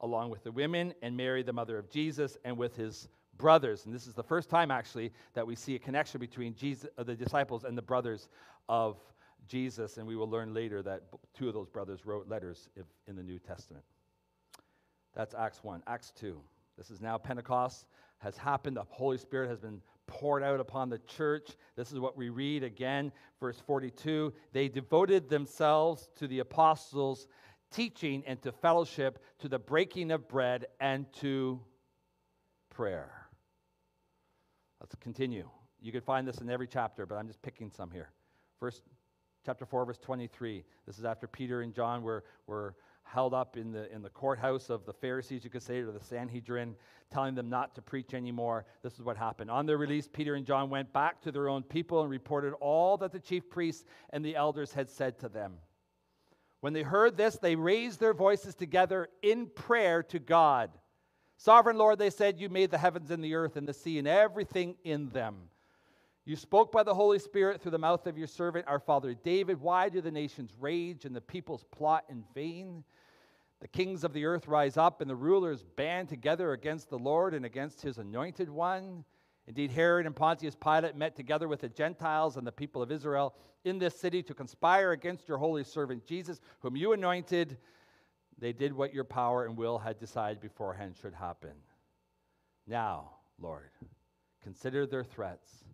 along 0.00 0.30
with 0.30 0.42
the 0.42 0.50
women 0.50 0.94
and 1.02 1.16
Mary, 1.16 1.44
the 1.44 1.52
mother 1.52 1.78
of 1.78 1.88
Jesus, 1.88 2.36
and 2.44 2.56
with 2.56 2.74
his 2.74 3.08
brothers. 3.40 3.86
And 3.86 3.94
this 3.94 4.06
is 4.06 4.14
the 4.14 4.22
first 4.22 4.50
time, 4.50 4.70
actually, 4.70 5.12
that 5.34 5.46
we 5.46 5.56
see 5.56 5.74
a 5.74 5.78
connection 5.78 6.20
between 6.20 6.54
Jesus, 6.54 6.88
uh, 6.98 7.02
the 7.02 7.14
disciples 7.14 7.64
and 7.64 7.76
the 7.76 7.82
brothers 7.82 8.28
of 8.68 8.98
Jesus. 9.48 9.96
And 9.96 10.06
we 10.06 10.14
will 10.14 10.28
learn 10.28 10.54
later 10.54 10.82
that 10.82 11.02
two 11.34 11.48
of 11.48 11.54
those 11.54 11.68
brothers 11.68 12.04
wrote 12.04 12.28
letters 12.28 12.68
if, 12.76 12.84
in 13.08 13.16
the 13.16 13.22
New 13.22 13.38
Testament. 13.38 13.84
That's 15.14 15.34
Acts 15.34 15.64
1. 15.64 15.82
Acts 15.86 16.12
2. 16.20 16.40
This 16.76 16.90
is 16.90 17.00
now 17.00 17.18
Pentecost 17.18 17.86
has 18.18 18.36
happened. 18.36 18.76
The 18.76 18.84
Holy 18.88 19.18
Spirit 19.18 19.48
has 19.48 19.58
been 19.58 19.80
poured 20.06 20.42
out 20.42 20.60
upon 20.60 20.90
the 20.90 20.98
church. 20.98 21.50
This 21.76 21.92
is 21.92 21.98
what 21.98 22.16
we 22.16 22.28
read 22.28 22.62
again, 22.62 23.12
verse 23.38 23.58
42. 23.66 24.32
They 24.52 24.68
devoted 24.68 25.28
themselves 25.28 26.08
to 26.16 26.26
the 26.26 26.40
apostles' 26.40 27.26
teaching, 27.70 28.24
and 28.26 28.42
to 28.42 28.50
fellowship, 28.50 29.22
to 29.38 29.48
the 29.48 29.58
breaking 29.58 30.10
of 30.10 30.28
bread, 30.28 30.66
and 30.80 31.06
to 31.14 31.60
prayer. 32.70 33.19
Let's 34.80 34.94
continue. 34.96 35.48
You 35.80 35.92
can 35.92 36.00
find 36.00 36.26
this 36.26 36.38
in 36.38 36.50
every 36.50 36.66
chapter, 36.66 37.06
but 37.06 37.16
I'm 37.16 37.26
just 37.26 37.42
picking 37.42 37.70
some 37.70 37.90
here. 37.90 38.10
First, 38.58 38.82
chapter 39.44 39.64
4, 39.64 39.84
verse 39.84 39.98
23. 39.98 40.64
This 40.86 40.98
is 40.98 41.04
after 41.04 41.26
Peter 41.26 41.62
and 41.62 41.74
John 41.74 42.02
were, 42.02 42.24
were 42.46 42.74
held 43.02 43.34
up 43.34 43.56
in 43.56 43.72
the, 43.72 43.92
in 43.92 44.02
the 44.02 44.10
courthouse 44.10 44.70
of 44.70 44.86
the 44.86 44.92
Pharisees, 44.92 45.44
you 45.44 45.50
could 45.50 45.62
say, 45.62 45.80
or 45.80 45.92
the 45.92 46.00
Sanhedrin, 46.00 46.76
telling 47.10 47.34
them 47.34 47.48
not 47.48 47.74
to 47.74 47.82
preach 47.82 48.14
anymore. 48.14 48.64
This 48.82 48.94
is 48.94 49.02
what 49.02 49.16
happened. 49.16 49.50
On 49.50 49.66
their 49.66 49.78
release, 49.78 50.08
Peter 50.08 50.34
and 50.34 50.46
John 50.46 50.70
went 50.70 50.92
back 50.92 51.20
to 51.22 51.32
their 51.32 51.48
own 51.48 51.62
people 51.62 52.02
and 52.02 52.10
reported 52.10 52.54
all 52.60 52.96
that 52.98 53.12
the 53.12 53.18
chief 53.18 53.50
priests 53.50 53.84
and 54.10 54.24
the 54.24 54.36
elders 54.36 54.72
had 54.72 54.88
said 54.88 55.18
to 55.20 55.28
them. 55.28 55.54
When 56.60 56.72
they 56.72 56.82
heard 56.82 57.16
this, 57.16 57.36
they 57.36 57.56
raised 57.56 58.00
their 58.00 58.14
voices 58.14 58.54
together 58.54 59.08
in 59.22 59.46
prayer 59.46 60.02
to 60.04 60.18
God. 60.18 60.70
Sovereign 61.42 61.78
Lord, 61.78 61.98
they 61.98 62.10
said, 62.10 62.38
You 62.38 62.50
made 62.50 62.70
the 62.70 62.76
heavens 62.76 63.10
and 63.10 63.24
the 63.24 63.34
earth 63.34 63.56
and 63.56 63.66
the 63.66 63.72
sea 63.72 63.98
and 63.98 64.06
everything 64.06 64.74
in 64.84 65.08
them. 65.08 65.36
You 66.26 66.36
spoke 66.36 66.70
by 66.70 66.82
the 66.82 66.94
Holy 66.94 67.18
Spirit 67.18 67.62
through 67.62 67.70
the 67.70 67.78
mouth 67.78 68.06
of 68.06 68.18
your 68.18 68.26
servant, 68.26 68.66
our 68.68 68.78
father 68.78 69.14
David. 69.14 69.58
Why 69.58 69.88
do 69.88 70.02
the 70.02 70.10
nations 70.10 70.52
rage 70.60 71.06
and 71.06 71.16
the 71.16 71.20
peoples 71.22 71.64
plot 71.70 72.04
in 72.10 72.24
vain? 72.34 72.84
The 73.60 73.68
kings 73.68 74.04
of 74.04 74.12
the 74.12 74.26
earth 74.26 74.48
rise 74.48 74.76
up, 74.76 75.00
and 75.00 75.08
the 75.08 75.16
rulers 75.16 75.62
band 75.76 76.10
together 76.10 76.52
against 76.52 76.90
the 76.90 76.98
Lord 76.98 77.32
and 77.32 77.46
against 77.46 77.80
his 77.80 77.96
anointed 77.96 78.50
one. 78.50 79.02
Indeed, 79.46 79.70
Herod 79.70 80.04
and 80.04 80.14
Pontius 80.14 80.54
Pilate 80.54 80.94
met 80.94 81.16
together 81.16 81.48
with 81.48 81.62
the 81.62 81.70
Gentiles 81.70 82.36
and 82.36 82.46
the 82.46 82.52
people 82.52 82.82
of 82.82 82.92
Israel 82.92 83.34
in 83.64 83.78
this 83.78 83.98
city 83.98 84.22
to 84.24 84.34
conspire 84.34 84.92
against 84.92 85.26
your 85.26 85.38
holy 85.38 85.64
servant 85.64 86.04
Jesus, 86.04 86.42
whom 86.60 86.76
you 86.76 86.92
anointed. 86.92 87.56
They 88.40 88.52
did 88.52 88.72
what 88.72 88.94
your 88.94 89.04
power 89.04 89.44
and 89.44 89.56
will 89.56 89.78
had 89.78 89.98
decided 89.98 90.40
beforehand 90.40 90.96
should 91.00 91.14
happen. 91.14 91.52
Now, 92.66 93.10
Lord, 93.38 93.70
consider 94.42 94.86
their 94.86 95.04
threats 95.04 95.64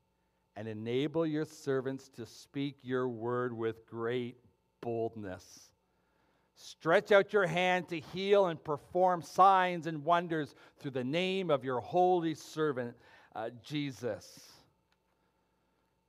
and 0.56 0.66
enable 0.66 1.24
your 1.24 1.44
servants 1.44 2.08
to 2.16 2.26
speak 2.26 2.78
your 2.82 3.08
word 3.08 3.52
with 3.52 3.86
great 3.86 4.38
boldness. 4.80 5.70
Stretch 6.56 7.12
out 7.12 7.32
your 7.32 7.46
hand 7.46 7.88
to 7.88 8.00
heal 8.00 8.46
and 8.46 8.62
perform 8.62 9.22
signs 9.22 9.86
and 9.86 10.04
wonders 10.04 10.54
through 10.78 10.92
the 10.92 11.04
name 11.04 11.50
of 11.50 11.64
your 11.64 11.80
holy 11.80 12.34
servant, 12.34 12.96
uh, 13.34 13.50
Jesus. 13.62 14.40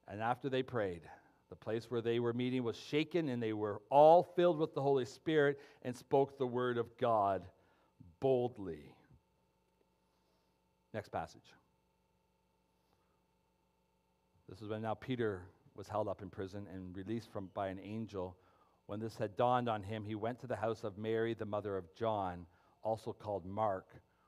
And 0.07 0.21
after 0.21 0.49
they 0.49 0.63
prayed, 0.63 1.01
the 1.49 1.55
place 1.55 1.89
where 1.89 2.01
they 2.01 2.19
were 2.19 2.33
meeting 2.33 2.63
was 2.63 2.75
shaken, 2.75 3.29
and 3.29 3.41
they 3.41 3.53
were 3.53 3.81
all 3.89 4.23
filled 4.23 4.57
with 4.57 4.73
the 4.73 4.81
Holy 4.81 5.05
Spirit 5.05 5.59
and 5.83 5.95
spoke 5.95 6.37
the 6.37 6.47
word 6.47 6.77
of 6.77 6.97
God 6.97 7.43
boldly. 8.19 8.93
Next 10.93 11.09
passage. 11.09 11.53
This 14.49 14.61
is 14.61 14.69
when 14.69 14.81
now 14.81 14.93
Peter 14.93 15.43
was 15.75 15.87
held 15.87 16.07
up 16.07 16.21
in 16.21 16.29
prison 16.29 16.67
and 16.73 16.95
released 16.95 17.31
from, 17.31 17.49
by 17.53 17.67
an 17.67 17.79
angel 17.83 18.37
when 18.87 19.01
this 19.01 19.17
had 19.17 19.35
dawned 19.35 19.69
on 19.69 19.83
him, 19.83 20.03
he 20.05 20.15
went 20.15 20.39
to 20.39 20.47
the 20.47 20.55
house 20.55 20.83
of 20.83 20.97
Mary, 20.97 21.33
the 21.33 21.45
mother 21.45 21.77
of 21.77 21.93
John, 21.93 22.45
also 22.83 23.11
called 23.11 23.45
Mark, 23.45 23.87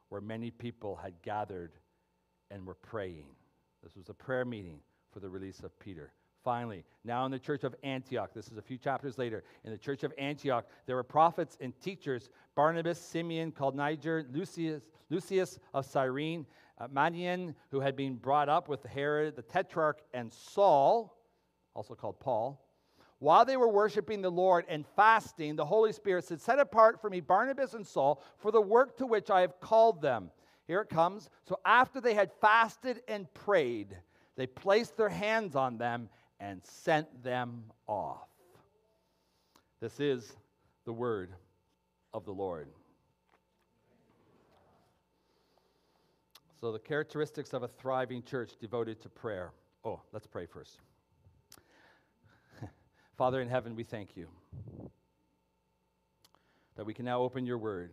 where 0.09 0.21
many 0.21 0.51
people 0.51 0.97
had 0.97 1.13
gathered 1.21 1.71
and 2.51 2.67
were 2.67 2.75
praying. 2.75 3.27
This 3.81 3.95
was 3.95 4.09
a 4.09 4.13
prayer 4.13 4.43
meeting 4.43 4.81
for 5.11 5.21
the 5.21 5.29
release 5.29 5.61
of 5.61 5.77
Peter. 5.79 6.11
Finally, 6.43 6.85
now 7.03 7.25
in 7.25 7.31
the 7.31 7.39
church 7.39 7.63
of 7.63 7.75
Antioch, 7.83 8.31
this 8.33 8.47
is 8.47 8.57
a 8.57 8.61
few 8.61 8.77
chapters 8.77 9.17
later, 9.17 9.43
in 9.65 9.71
the 9.71 9.77
church 9.77 10.03
of 10.03 10.13
Antioch, 10.17 10.65
there 10.85 10.95
were 10.95 11.03
prophets 11.03 11.57
and 11.59 11.79
teachers 11.81 12.29
Barnabas, 12.55 12.99
Simeon, 12.99 13.51
called 13.51 13.75
Niger, 13.75 14.25
Lucius, 14.31 14.83
Lucius 15.09 15.59
of 15.73 15.85
Cyrene, 15.85 16.45
uh, 16.79 16.87
Manaen, 16.87 17.55
who 17.71 17.81
had 17.81 17.95
been 17.95 18.15
brought 18.15 18.47
up 18.47 18.69
with 18.69 18.83
Herod 18.85 19.35
the 19.35 19.41
Tetrarch, 19.41 20.01
and 20.13 20.31
Saul, 20.31 21.17
also 21.73 21.93
called 21.93 22.19
Paul. 22.19 22.65
While 23.19 23.43
they 23.43 23.57
were 23.57 23.67
worshiping 23.67 24.21
the 24.21 24.29
Lord 24.29 24.65
and 24.69 24.85
fasting, 24.95 25.57
the 25.57 25.65
Holy 25.65 25.91
Spirit 25.91 26.23
said, 26.23 26.39
Set 26.39 26.57
apart 26.57 27.01
for 27.01 27.09
me 27.09 27.19
Barnabas 27.19 27.73
and 27.73 27.85
Saul 27.85 28.23
for 28.37 28.51
the 28.51 28.61
work 28.61 28.97
to 28.97 29.05
which 29.05 29.29
I 29.29 29.41
have 29.41 29.59
called 29.59 30.01
them. 30.01 30.31
Here 30.67 30.81
it 30.81 30.89
comes. 30.89 31.29
So 31.43 31.59
after 31.65 31.99
they 31.99 32.13
had 32.13 32.31
fasted 32.39 33.01
and 33.09 33.31
prayed, 33.33 33.97
they 34.37 34.47
placed 34.47 34.95
their 34.95 35.09
hands 35.09 35.57
on 35.57 35.77
them 35.77 36.07
and 36.39 36.61
sent 36.63 37.23
them 37.23 37.63
off. 37.87 38.27
This 39.81 39.99
is 39.99 40.33
the 40.85 40.93
word 40.93 41.31
of 42.13 42.25
the 42.25 42.31
Lord. 42.31 42.67
So, 46.59 46.73
the 46.73 46.79
characteristics 46.79 47.53
of 47.53 47.63
a 47.63 47.67
thriving 47.67 48.21
church 48.21 48.51
devoted 48.59 49.01
to 49.01 49.09
prayer. 49.09 49.53
Oh, 49.85 50.01
let's 50.11 50.27
pray 50.27 50.45
first. 50.45 50.79
Father 53.17 53.41
in 53.41 53.47
heaven, 53.47 53.75
we 53.75 53.83
thank 53.83 54.17
you 54.17 54.27
that 56.75 56.85
we 56.85 56.93
can 56.93 57.05
now 57.05 57.21
open 57.21 57.45
your 57.45 57.57
word. 57.57 57.91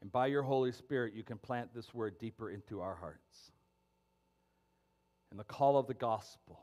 And 0.00 0.10
by 0.10 0.26
your 0.26 0.42
Holy 0.42 0.72
Spirit, 0.72 1.14
you 1.14 1.22
can 1.22 1.36
plant 1.36 1.74
this 1.74 1.94
word 1.94 2.18
deeper 2.18 2.50
into 2.50 2.80
our 2.80 2.94
hearts. 2.94 3.52
And 5.30 5.38
the 5.38 5.44
call 5.44 5.76
of 5.78 5.86
the 5.86 5.94
gospel, 5.94 6.60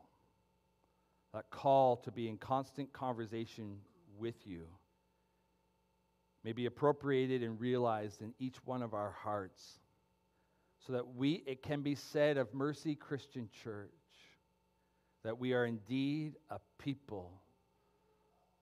that 1.33 1.50
call 1.50 1.97
to 1.97 2.12
be 2.12 2.27
in 2.27 2.38
constant 2.38 2.91
conversation 2.91 3.77
with 4.17 4.36
you, 4.45 4.65
may 6.43 6.51
be 6.51 6.65
appropriated 6.65 7.43
and 7.43 7.59
realized 7.59 8.21
in 8.21 8.33
each 8.39 8.57
one 8.65 8.81
of 8.81 8.93
our 8.93 9.12
hearts 9.12 9.79
so 10.86 10.93
that 10.93 11.15
we 11.15 11.43
it 11.45 11.62
can 11.62 11.81
be 11.81 11.95
said 11.95 12.38
of 12.38 12.53
mercy 12.53 12.95
christian 12.95 13.50
church 13.63 13.89
that 15.24 15.38
we 15.38 15.53
are 15.53 15.65
indeed 15.65 16.36
a 16.50 16.59
people 16.79 17.33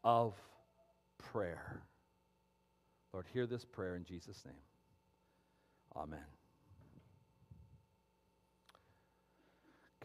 of 0.04 0.34
prayer. 1.18 1.84
Lord, 3.14 3.28
hear 3.34 3.46
this 3.46 3.66
prayer 3.66 3.96
in 3.96 4.04
Jesus' 4.04 4.44
name. 4.46 4.56
Amen. 5.96 6.35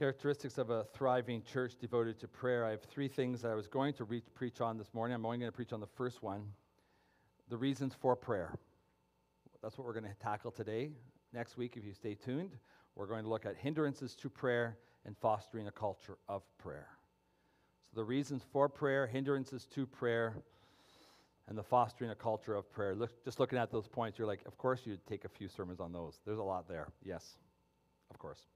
Characteristics 0.00 0.56
of 0.56 0.70
a 0.70 0.84
thriving 0.94 1.42
church 1.42 1.74
devoted 1.78 2.18
to 2.20 2.26
prayer. 2.26 2.64
I 2.64 2.70
have 2.70 2.80
three 2.84 3.06
things 3.06 3.42
that 3.42 3.50
I 3.50 3.54
was 3.54 3.66
going 3.66 3.92
to 3.92 4.04
re- 4.04 4.22
preach 4.34 4.62
on 4.62 4.78
this 4.78 4.94
morning. 4.94 5.14
I'm 5.14 5.26
only 5.26 5.36
going 5.36 5.50
to 5.50 5.54
preach 5.54 5.74
on 5.74 5.80
the 5.80 5.86
first 5.86 6.22
one 6.22 6.42
the 7.50 7.58
reasons 7.58 7.92
for 8.00 8.16
prayer. 8.16 8.54
That's 9.62 9.76
what 9.76 9.86
we're 9.86 9.92
going 9.92 10.06
to 10.06 10.14
tackle 10.18 10.52
today. 10.52 10.92
Next 11.34 11.58
week, 11.58 11.76
if 11.76 11.84
you 11.84 11.92
stay 11.92 12.14
tuned, 12.14 12.56
we're 12.96 13.08
going 13.08 13.24
to 13.24 13.28
look 13.28 13.44
at 13.44 13.58
hindrances 13.58 14.14
to 14.14 14.30
prayer 14.30 14.78
and 15.04 15.14
fostering 15.18 15.68
a 15.68 15.70
culture 15.70 16.16
of 16.30 16.44
prayer. 16.56 16.88
So, 17.90 17.96
the 18.00 18.04
reasons 18.04 18.42
for 18.54 18.70
prayer, 18.70 19.06
hindrances 19.06 19.66
to 19.74 19.84
prayer, 19.84 20.34
and 21.46 21.58
the 21.58 21.62
fostering 21.62 22.10
a 22.10 22.14
culture 22.14 22.54
of 22.54 22.72
prayer. 22.72 22.94
Look, 22.94 23.22
just 23.22 23.38
looking 23.38 23.58
at 23.58 23.70
those 23.70 23.86
points, 23.86 24.18
you're 24.18 24.26
like, 24.26 24.46
of 24.46 24.56
course, 24.56 24.80
you'd 24.86 25.06
take 25.06 25.26
a 25.26 25.28
few 25.28 25.48
sermons 25.48 25.78
on 25.78 25.92
those. 25.92 26.20
There's 26.24 26.38
a 26.38 26.42
lot 26.42 26.66
there. 26.70 26.88
Yes, 27.04 27.36
of 28.10 28.18
course. 28.18 28.46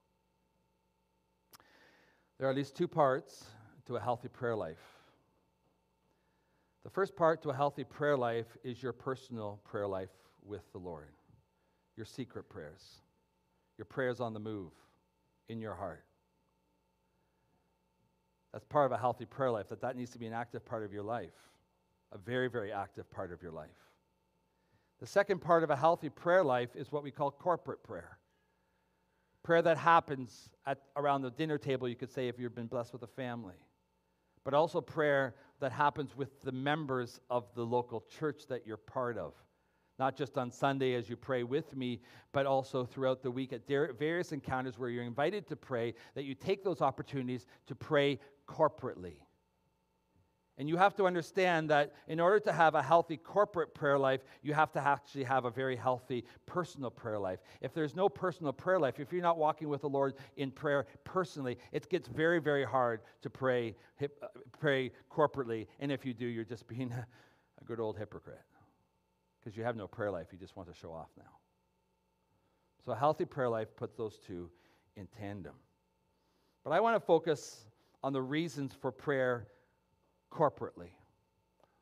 There 2.37 2.47
are 2.47 2.51
at 2.51 2.55
least 2.55 2.75
two 2.75 2.87
parts 2.87 3.45
to 3.85 3.95
a 3.95 3.99
healthy 3.99 4.27
prayer 4.27 4.55
life. 4.55 4.81
The 6.83 6.89
first 6.89 7.15
part 7.15 7.41
to 7.43 7.49
a 7.49 7.53
healthy 7.53 7.83
prayer 7.83 8.17
life 8.17 8.57
is 8.63 8.83
your 8.83 8.93
personal 8.93 9.59
prayer 9.63 9.87
life 9.87 10.09
with 10.45 10.61
the 10.71 10.77
Lord, 10.77 11.13
your 11.95 12.05
secret 12.05 12.49
prayers, 12.49 13.01
your 13.77 13.85
prayers 13.85 14.19
on 14.19 14.33
the 14.33 14.39
move 14.39 14.71
in 15.49 15.59
your 15.59 15.73
heart. 15.73 16.03
That's 18.51 18.65
part 18.65 18.85
of 18.85 18.91
a 18.91 18.97
healthy 18.97 19.25
prayer 19.25 19.51
life, 19.51 19.67
that 19.69 19.81
that 19.81 19.97
needs 19.97 20.11
to 20.11 20.19
be 20.19 20.27
an 20.27 20.33
active 20.33 20.65
part 20.65 20.83
of 20.83 20.93
your 20.93 21.03
life, 21.03 21.33
a 22.11 22.17
very, 22.17 22.49
very 22.49 22.71
active 22.71 23.09
part 23.09 23.31
of 23.33 23.41
your 23.41 23.51
life. 23.51 23.69
The 24.99 25.07
second 25.07 25.39
part 25.41 25.63
of 25.63 25.69
a 25.69 25.75
healthy 25.75 26.09
prayer 26.09 26.43
life 26.43 26.75
is 26.75 26.91
what 26.91 27.03
we 27.03 27.11
call 27.11 27.31
corporate 27.31 27.83
prayer. 27.83 28.17
Prayer 29.45 29.61
that 29.61 29.77
happens 29.77 30.49
at, 30.65 30.79
around 30.95 31.21
the 31.21 31.29
dinner 31.29 31.59
table, 31.59 31.87
you 31.87 31.95
could 31.95 32.11
say, 32.11 32.27
if 32.27 32.39
you've 32.39 32.55
been 32.55 32.65
blessed 32.65 32.93
with 32.93 33.03
a 33.03 33.07
family. 33.07 33.53
But 34.43 34.55
also 34.55 34.81
prayer 34.81 35.35
that 35.59 35.71
happens 35.71 36.17
with 36.17 36.41
the 36.41 36.51
members 36.51 37.19
of 37.29 37.45
the 37.53 37.63
local 37.63 38.03
church 38.09 38.47
that 38.49 38.65
you're 38.65 38.75
part 38.75 39.19
of. 39.19 39.35
Not 39.99 40.17
just 40.17 40.39
on 40.39 40.49
Sunday 40.49 40.95
as 40.95 41.07
you 41.11 41.15
pray 41.15 41.43
with 41.43 41.75
me, 41.75 42.01
but 42.31 42.47
also 42.47 42.85
throughout 42.85 43.21
the 43.21 43.29
week 43.29 43.53
at 43.53 43.67
various 43.67 44.31
encounters 44.31 44.79
where 44.79 44.89
you're 44.89 45.03
invited 45.03 45.47
to 45.49 45.55
pray, 45.55 45.93
that 46.15 46.23
you 46.23 46.33
take 46.33 46.63
those 46.63 46.81
opportunities 46.81 47.45
to 47.67 47.75
pray 47.75 48.17
corporately. 48.49 49.17
And 50.57 50.69
you 50.69 50.77
have 50.77 50.95
to 50.95 51.05
understand 51.05 51.69
that 51.69 51.93
in 52.07 52.21
order 52.21 52.39
to 52.39 52.53
have 52.53 52.75
a 52.75 52.81
healthy 52.81 53.17
corporate 53.17 53.73
prayer 53.73 53.99
life, 53.99 54.21
you 54.41 54.53
have 54.53 54.71
to 54.73 54.79
actually 54.79 55.25
have 55.25 55.43
a 55.43 55.51
very 55.51 55.75
healthy 55.75 56.23
personal 56.45 56.89
prayer 56.89 57.19
life. 57.19 57.39
If 57.59 57.73
there's 57.73 57.93
no 57.93 58.07
personal 58.07 58.53
prayer 58.53 58.79
life, 58.79 58.99
if 58.99 59.11
you're 59.11 59.21
not 59.21 59.37
walking 59.37 59.67
with 59.67 59.81
the 59.81 59.89
Lord 59.89 60.13
in 60.37 60.51
prayer 60.51 60.87
personally, 61.03 61.57
it 61.73 61.89
gets 61.89 62.07
very, 62.07 62.39
very 62.39 62.63
hard 62.63 63.01
to 63.21 63.29
pray, 63.29 63.75
uh, 64.01 64.07
pray 64.57 64.91
corporately. 65.11 65.67
And 65.79 65.91
if 65.91 66.05
you 66.05 66.13
do, 66.13 66.25
you're 66.25 66.45
just 66.45 66.67
being 66.67 66.91
a 67.61 67.65
good 67.65 67.81
old 67.81 67.97
hypocrite 67.97 68.39
because 69.39 69.57
you 69.57 69.63
have 69.63 69.75
no 69.75 69.87
prayer 69.87 70.09
life. 70.09 70.27
You 70.31 70.37
just 70.37 70.55
want 70.55 70.73
to 70.73 70.79
show 70.79 70.93
off 70.93 71.09
now. 71.17 71.23
So, 72.85 72.93
a 72.93 72.95
healthy 72.95 73.25
prayer 73.25 73.49
life 73.49 73.75
puts 73.75 73.95
those 73.95 74.19
two 74.19 74.49
in 74.95 75.07
tandem. 75.19 75.55
But 76.63 76.71
I 76.71 76.79
want 76.79 76.95
to 76.95 76.99
focus 76.99 77.65
on 78.03 78.13
the 78.13 78.21
reasons 78.21 78.73
for 78.79 78.91
prayer 78.91 79.47
corporately. 80.31 80.89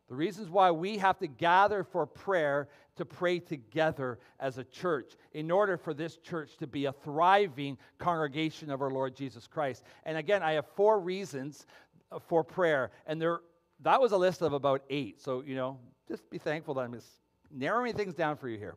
The 0.10 0.16
reasons 0.16 0.50
why 0.50 0.70
we 0.70 0.98
have 0.98 1.18
to 1.20 1.28
gather 1.28 1.84
for 1.84 2.06
prayer 2.06 2.68
to 2.98 3.06
pray 3.06 3.40
together 3.40 4.20
as 4.40 4.58
a 4.58 4.64
church 4.64 5.14
in 5.32 5.50
order 5.50 5.78
for 5.78 5.94
this 5.94 6.18
church 6.18 6.58
to 6.58 6.68
be 6.68 6.86
a 6.86 6.92
thriving 6.92 7.78
congregation 7.98 8.70
of 8.70 8.82
our 8.82 8.92
Lord 8.92 9.16
Jesus 9.16 9.48
Christ. 9.48 9.84
And 10.04 10.18
again, 10.18 10.44
I 10.44 10.54
have 10.54 10.68
four 10.76 11.00
reasons 11.00 11.66
uh, 12.12 12.20
for 12.20 12.44
prayer, 12.44 12.92
and 13.08 13.22
there 13.22 13.40
that 13.80 14.00
was 14.00 14.12
a 14.12 14.18
list 14.18 14.42
of 14.42 14.54
about 14.54 14.84
eight. 14.90 15.22
So, 15.22 15.42
you 15.42 15.56
know, 15.56 15.80
just 16.08 16.30
be 16.30 16.38
thankful 16.38 16.74
that 16.76 16.82
I'm 16.82 16.94
just 16.94 17.08
narrowing 17.52 17.94
things 17.96 18.14
down 18.14 18.38
for 18.38 18.48
you 18.48 18.58
here. 18.58 18.76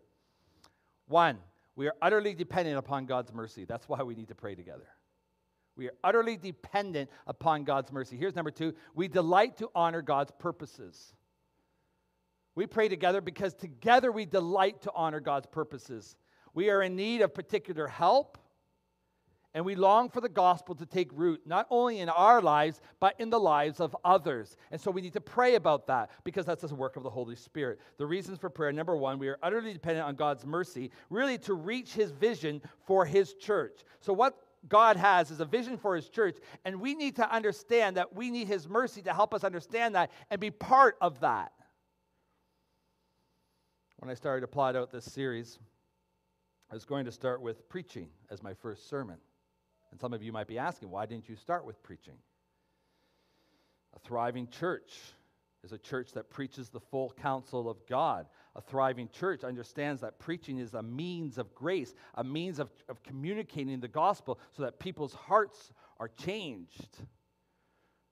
One, 1.07 1.39
we 1.77 1.87
are 1.87 1.95
utterly 2.01 2.35
dependent 2.35 2.79
upon 2.79 3.07
God's 3.07 3.33
mercy. 3.33 3.65
That's 3.65 3.89
why 3.89 4.03
we 4.03 4.15
need 4.15 4.29
to 4.29 4.35
pray 4.35 4.55
together. 4.55 4.89
We 5.77 5.89
are 5.89 5.95
utterly 6.03 6.37
dependent 6.37 7.11
upon 7.27 7.65
God's 7.65 7.93
mercy. 7.93 8.17
Here's 8.17 8.35
number 8.35 8.51
two 8.51 8.75
we 8.95 9.09
delight 9.09 9.59
to 9.59 9.69
honor 9.75 10.03
God's 10.03 10.33
purposes. 10.39 11.15
We 12.55 12.67
pray 12.67 12.89
together 12.89 13.21
because 13.21 13.53
together 13.53 14.11
we 14.11 14.25
delight 14.25 14.81
to 14.83 14.93
honor 14.95 15.21
God's 15.21 15.47
purposes. 15.47 16.17
We 16.55 16.71
are 16.71 16.83
in 16.83 16.97
need 16.97 17.21
of 17.21 17.35
particular 17.35 17.87
help, 17.87 18.39
and 19.53 19.63
we 19.63 19.75
long 19.75 20.09
for 20.09 20.23
the 20.23 20.29
gospel 20.31 20.75
to 20.77 20.87
take 20.87 21.11
root, 21.13 21.43
not 21.45 21.67
only 21.69 21.99
in 21.99 22.09
our 22.09 22.41
lives, 22.41 22.81
but 22.99 23.15
in 23.19 23.29
the 23.29 23.39
lives 23.39 23.79
of 23.79 23.95
others. 24.07 24.57
And 24.71 24.81
so 24.81 24.91
we 24.91 25.03
need 25.03 25.13
to 25.13 25.21
pray 25.21 25.57
about 25.57 25.87
that 25.89 26.11
because 26.25 26.47
that's 26.47 26.63
the 26.63 26.75
work 26.75 26.97
of 26.97 27.03
the 27.03 27.11
Holy 27.11 27.37
Spirit. 27.37 27.79
The 27.99 28.07
reasons 28.07 28.39
for 28.39 28.49
prayer 28.49 28.73
number 28.73 28.97
one, 28.97 29.19
we 29.19 29.29
are 29.29 29.39
utterly 29.43 29.75
dependent 29.75 30.07
on 30.07 30.15
God's 30.15 30.47
mercy, 30.47 30.91
really 31.11 31.37
to 31.39 31.53
reach 31.53 31.93
his 31.93 32.11
vision 32.11 32.63
for 32.87 33.05
his 33.05 33.35
church. 33.35 33.83
So, 34.01 34.15
what 34.15 34.46
God 34.69 34.97
has 34.97 35.31
is 35.31 35.41
a 35.41 35.45
vision 35.45 35.77
for 35.77 35.95
his 35.95 36.09
church, 36.09 36.37
and 36.65 36.81
we 36.81 36.95
need 36.95 37.17
to 37.17 37.33
understand 37.33 37.97
that 37.97 38.15
we 38.15 38.31
need 38.31 38.49
his 38.49 38.69
mercy 38.69 39.03
to 39.03 39.13
help 39.13 39.33
us 39.35 39.45
understand 39.45 39.95
that 39.95 40.11
and 40.31 40.41
be 40.41 40.51
part 40.51 40.97
of 41.01 41.21
that. 41.21 41.53
When 43.99 44.11
I 44.11 44.15
started 44.15 44.43
to 44.43 44.47
plot 44.47 44.77
out 44.77 44.91
this 44.91 45.05
series, 45.05 45.59
I 46.71 46.75
was 46.75 46.85
going 46.85 47.05
to 47.05 47.13
start 47.13 47.41
with 47.41 47.69
preaching 47.69 48.09
as 48.31 48.43
my 48.43 48.55
first 48.55 48.89
sermon. 48.89 49.17
And 49.91 50.01
some 50.01 50.13
of 50.13 50.23
you 50.23 50.33
might 50.33 50.49
be 50.49 50.59
asking, 50.59 50.91
why 50.91 51.07
didn't 51.07 51.29
you 51.29 51.37
start 51.37 51.65
with 51.65 51.83
preaching? 51.83 52.17
A 53.95 53.99
thriving 54.01 54.49
church 54.49 54.99
is 55.65 55.73
a 55.73 55.79
church 55.79 56.13
that 56.13 56.31
preaches 56.31 56.69
the 56.69 56.81
full 56.81 57.13
counsel 57.21 57.69
of 57.69 57.79
God. 57.89 58.27
A 58.55 58.61
thriving 58.61 59.09
church 59.09 59.43
understands 59.45 60.01
that 60.01 60.19
preaching 60.19 60.59
is 60.59 60.75
a 60.75 60.83
means 60.83 61.39
of 61.39 61.55
grace, 61.55 61.95
a 62.15 62.25
means 62.25 62.59
of, 62.59 62.71
of 62.89 63.03
communicating 63.03 63.81
the 63.81 63.89
gospel 63.89 64.39
so 64.57 64.63
that 64.63 64.79
people's 64.79 65.15
hearts 65.15 65.73
are 65.99 66.09
changed. 66.09 66.99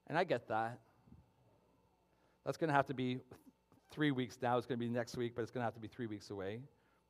And 0.08 0.18
I 0.18 0.24
get 0.24 0.48
that. 0.48 0.80
That's 2.44 2.58
going 2.58 2.68
to 2.68 2.74
have 2.74 2.86
to 2.86 2.94
be 2.94 3.20
three 3.90 4.10
weeks 4.10 4.38
now. 4.42 4.58
It's 4.58 4.66
going 4.66 4.78
to 4.78 4.84
be 4.84 4.90
next 4.90 5.16
week, 5.16 5.34
but 5.34 5.42
it's 5.42 5.50
going 5.50 5.62
to 5.62 5.66
have 5.66 5.74
to 5.74 5.80
be 5.80 5.88
three 5.88 6.06
weeks 6.06 6.30
away. 6.30 6.60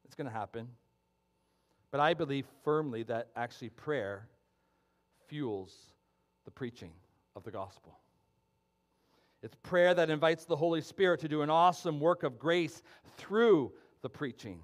It's 0.05 0.15
going 0.15 0.29
to 0.29 0.33
happen. 0.33 0.69
But 1.91 2.01
I 2.01 2.15
believe 2.15 2.47
firmly 2.63 3.03
that 3.05 3.29
actually 3.37 3.71
prayer 3.71 4.29
fuels 5.29 5.75
the 6.45 6.51
preaching 6.51 6.93
of 7.35 7.45
the 7.45 7.51
gospel. 7.51 7.99
It's 9.45 9.57
prayer 9.57 9.93
that 9.93 10.09
invites 10.09 10.47
the 10.47 10.57
Holy 10.57 10.81
Spirit 10.81 11.21
to 11.21 11.29
do 11.29 11.43
an 11.43 11.51
awesome 11.51 12.01
work 12.01 12.23
of 12.23 12.39
grace 12.39 12.83
through 13.19 13.73
the 14.01 14.09
preaching. 14.09 14.61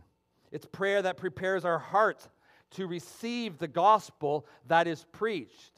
It's 0.52 0.64
prayer 0.64 1.02
that 1.02 1.18
prepares 1.18 1.66
our 1.66 1.78
hearts 1.78 2.26
to 2.70 2.86
receive 2.86 3.58
the 3.58 3.68
gospel 3.68 4.46
that 4.68 4.86
is 4.86 5.04
preached. 5.12 5.72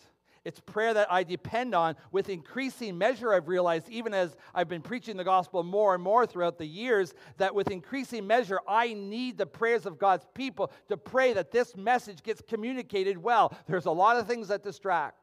It's 0.45 0.61
prayer 0.61 0.95
that 0.95 1.11
I 1.11 1.25
depend 1.25 1.75
on 1.75 1.97
with 2.13 2.29
increasing 2.29 2.97
measure. 2.97 3.35
I've 3.35 3.49
realized, 3.49 3.89
even 3.89 4.15
as 4.15 4.37
I've 4.55 4.69
been 4.69 4.83
preaching 4.83 5.17
the 5.17 5.25
gospel 5.25 5.65
more 5.65 5.95
and 5.95 6.03
more 6.03 6.25
throughout 6.25 6.59
the 6.59 6.67
years, 6.67 7.13
that 7.39 7.57
with 7.57 7.73
increasing 7.73 8.25
measure, 8.25 8.61
I 8.69 8.93
need 8.93 9.37
the 9.37 9.47
prayers 9.47 9.85
of 9.85 9.99
God's 9.99 10.29
people 10.33 10.71
to 10.89 10.97
pray 10.97 11.33
that 11.33 11.51
this 11.51 11.77
message 11.77 12.23
gets 12.23 12.41
communicated 12.41 13.19
well. 13.19 13.53
There's 13.67 13.87
a 13.87 13.91
lot 13.91 14.17
of 14.17 14.29
things 14.29 14.47
that 14.47 14.63
distract. 14.63 15.17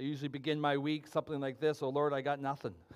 I 0.00 0.02
usually 0.04 0.28
begin 0.28 0.58
my 0.58 0.78
week 0.78 1.06
something 1.06 1.38
like 1.40 1.60
this 1.60 1.82
Oh 1.82 1.90
Lord, 1.90 2.14
I 2.14 2.22
got 2.22 2.40
nothing. 2.40 2.74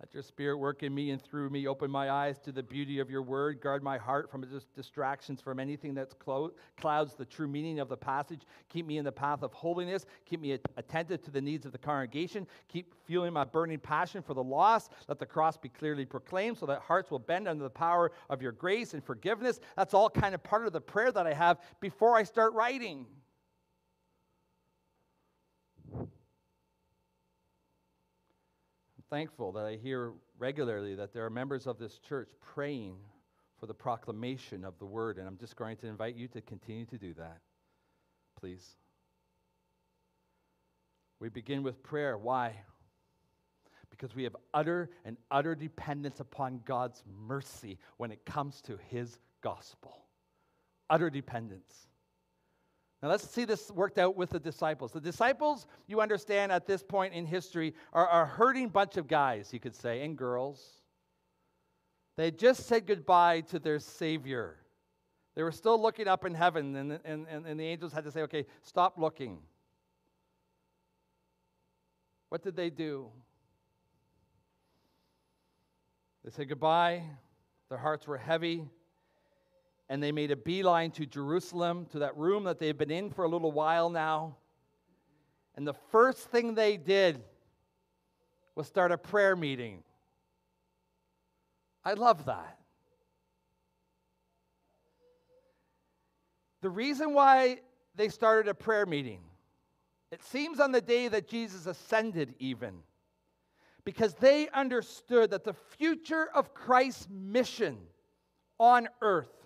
Let 0.00 0.14
your 0.14 0.22
spirit 0.22 0.56
work 0.56 0.82
in 0.82 0.94
me 0.94 1.10
and 1.10 1.20
through 1.22 1.50
me. 1.50 1.66
Open 1.66 1.90
my 1.90 2.10
eyes 2.10 2.38
to 2.40 2.52
the 2.52 2.62
beauty 2.62 3.00
of 3.00 3.10
your 3.10 3.20
word. 3.20 3.60
Guard 3.60 3.82
my 3.82 3.98
heart 3.98 4.30
from 4.30 4.46
distractions, 4.74 5.42
from 5.42 5.60
anything 5.60 5.92
that 5.94 6.14
clouds 6.18 7.14
the 7.14 7.24
true 7.26 7.46
meaning 7.46 7.80
of 7.80 7.90
the 7.90 7.96
passage. 7.96 8.42
Keep 8.70 8.86
me 8.86 8.96
in 8.96 9.04
the 9.04 9.12
path 9.12 9.42
of 9.42 9.52
holiness. 9.52 10.06
Keep 10.24 10.40
me 10.40 10.58
attentive 10.78 11.20
to 11.22 11.30
the 11.30 11.40
needs 11.40 11.66
of 11.66 11.72
the 11.72 11.78
congregation. 11.78 12.46
Keep 12.68 12.94
fueling 13.06 13.34
my 13.34 13.44
burning 13.44 13.78
passion 13.78 14.22
for 14.22 14.32
the 14.32 14.42
lost. 14.42 14.90
Let 15.06 15.18
the 15.18 15.26
cross 15.26 15.58
be 15.58 15.68
clearly 15.68 16.06
proclaimed 16.06 16.56
so 16.56 16.64
that 16.66 16.80
hearts 16.80 17.10
will 17.10 17.18
bend 17.18 17.46
under 17.46 17.64
the 17.64 17.70
power 17.70 18.10
of 18.30 18.40
your 18.40 18.52
grace 18.52 18.94
and 18.94 19.04
forgiveness. 19.04 19.60
That's 19.76 19.92
all 19.92 20.08
kind 20.08 20.34
of 20.34 20.42
part 20.42 20.66
of 20.66 20.72
the 20.72 20.80
prayer 20.80 21.12
that 21.12 21.26
I 21.26 21.34
have 21.34 21.60
before 21.80 22.16
I 22.16 22.22
start 22.22 22.54
writing. 22.54 23.06
Thankful 29.14 29.52
that 29.52 29.64
I 29.64 29.76
hear 29.76 30.12
regularly 30.40 30.96
that 30.96 31.12
there 31.12 31.24
are 31.24 31.30
members 31.30 31.68
of 31.68 31.78
this 31.78 32.00
church 32.00 32.30
praying 32.40 32.96
for 33.60 33.66
the 33.66 33.74
proclamation 33.74 34.64
of 34.64 34.76
the 34.80 34.86
word, 34.86 35.18
and 35.18 35.28
I'm 35.28 35.36
just 35.38 35.54
going 35.54 35.76
to 35.76 35.86
invite 35.86 36.16
you 36.16 36.26
to 36.28 36.40
continue 36.40 36.84
to 36.86 36.98
do 36.98 37.14
that. 37.14 37.38
Please. 38.36 38.66
We 41.20 41.28
begin 41.28 41.62
with 41.62 41.80
prayer. 41.84 42.18
Why? 42.18 42.56
Because 43.88 44.16
we 44.16 44.24
have 44.24 44.34
utter 44.52 44.90
and 45.04 45.16
utter 45.30 45.54
dependence 45.54 46.18
upon 46.18 46.62
God's 46.64 47.00
mercy 47.24 47.78
when 47.98 48.10
it 48.10 48.26
comes 48.26 48.60
to 48.62 48.76
his 48.88 49.20
gospel. 49.42 50.06
Utter 50.90 51.08
dependence. 51.08 51.86
Now 53.04 53.10
let's 53.10 53.28
see 53.28 53.44
this 53.44 53.70
worked 53.70 53.98
out 53.98 54.16
with 54.16 54.30
the 54.30 54.40
disciples. 54.40 54.92
The 54.92 54.98
disciples, 54.98 55.66
you 55.86 56.00
understand 56.00 56.50
at 56.50 56.66
this 56.66 56.82
point 56.82 57.12
in 57.12 57.26
history, 57.26 57.74
are 57.92 58.22
a 58.22 58.24
hurting 58.24 58.70
bunch 58.70 58.96
of 58.96 59.08
guys, 59.08 59.52
you 59.52 59.60
could 59.60 59.74
say, 59.74 60.02
and 60.06 60.16
girls. 60.16 60.66
They 62.16 62.30
just 62.30 62.66
said 62.66 62.86
goodbye 62.86 63.42
to 63.50 63.58
their 63.58 63.78
Savior. 63.78 64.56
They 65.34 65.42
were 65.42 65.52
still 65.52 65.78
looking 65.78 66.08
up 66.08 66.24
in 66.24 66.32
heaven, 66.32 66.74
and, 66.76 66.98
and, 67.04 67.26
and, 67.28 67.44
and 67.44 67.60
the 67.60 67.66
angels 67.66 67.92
had 67.92 68.04
to 68.04 68.10
say, 68.10 68.22
okay, 68.22 68.46
stop 68.62 68.96
looking. 68.96 69.40
What 72.30 72.42
did 72.42 72.56
they 72.56 72.70
do? 72.70 73.10
They 76.24 76.30
said 76.30 76.48
goodbye. 76.48 77.02
Their 77.68 77.76
hearts 77.76 78.06
were 78.06 78.16
heavy 78.16 78.64
and 79.88 80.02
they 80.02 80.12
made 80.12 80.30
a 80.30 80.36
beeline 80.36 80.90
to 80.92 81.06
Jerusalem, 81.06 81.86
to 81.92 82.00
that 82.00 82.16
room 82.16 82.44
that 82.44 82.58
they've 82.58 82.76
been 82.76 82.90
in 82.90 83.10
for 83.10 83.24
a 83.24 83.28
little 83.28 83.52
while 83.52 83.90
now. 83.90 84.36
And 85.56 85.66
the 85.66 85.74
first 85.92 86.30
thing 86.30 86.54
they 86.54 86.76
did 86.76 87.22
was 88.54 88.66
start 88.66 88.92
a 88.92 88.98
prayer 88.98 89.36
meeting. 89.36 89.82
I 91.84 91.94
love 91.94 92.24
that. 92.26 92.58
The 96.62 96.70
reason 96.70 97.12
why 97.12 97.60
they 97.94 98.08
started 98.08 98.48
a 98.48 98.54
prayer 98.54 98.86
meeting, 98.86 99.20
it 100.10 100.22
seems 100.22 100.60
on 100.60 100.72
the 100.72 100.80
day 100.80 101.08
that 101.08 101.28
Jesus 101.28 101.66
ascended, 101.66 102.34
even, 102.38 102.76
because 103.84 104.14
they 104.14 104.48
understood 104.48 105.30
that 105.32 105.44
the 105.44 105.52
future 105.52 106.28
of 106.34 106.54
Christ's 106.54 107.06
mission 107.10 107.76
on 108.58 108.88
earth 109.02 109.43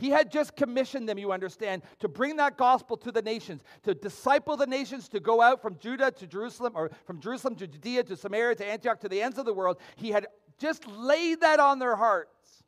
he 0.00 0.08
had 0.08 0.32
just 0.32 0.56
commissioned 0.56 1.06
them, 1.06 1.18
you 1.18 1.30
understand, 1.30 1.82
to 1.98 2.08
bring 2.08 2.36
that 2.36 2.56
gospel 2.56 2.96
to 2.96 3.12
the 3.12 3.20
nations, 3.20 3.62
to 3.82 3.94
disciple 3.94 4.56
the 4.56 4.66
nations, 4.66 5.08
to 5.10 5.20
go 5.20 5.42
out 5.42 5.60
from 5.60 5.76
Judah 5.78 6.10
to 6.10 6.26
Jerusalem, 6.26 6.72
or 6.74 6.90
from 7.04 7.20
Jerusalem 7.20 7.54
to 7.56 7.66
Judea 7.66 8.04
to 8.04 8.16
Samaria 8.16 8.54
to 8.56 8.66
Antioch 8.66 8.98
to 9.00 9.10
the 9.10 9.20
ends 9.20 9.36
of 9.36 9.44
the 9.44 9.52
world. 9.52 9.78
He 9.96 10.10
had 10.10 10.26
just 10.58 10.86
laid 10.86 11.42
that 11.42 11.60
on 11.60 11.78
their 11.78 11.96
hearts. 11.96 12.64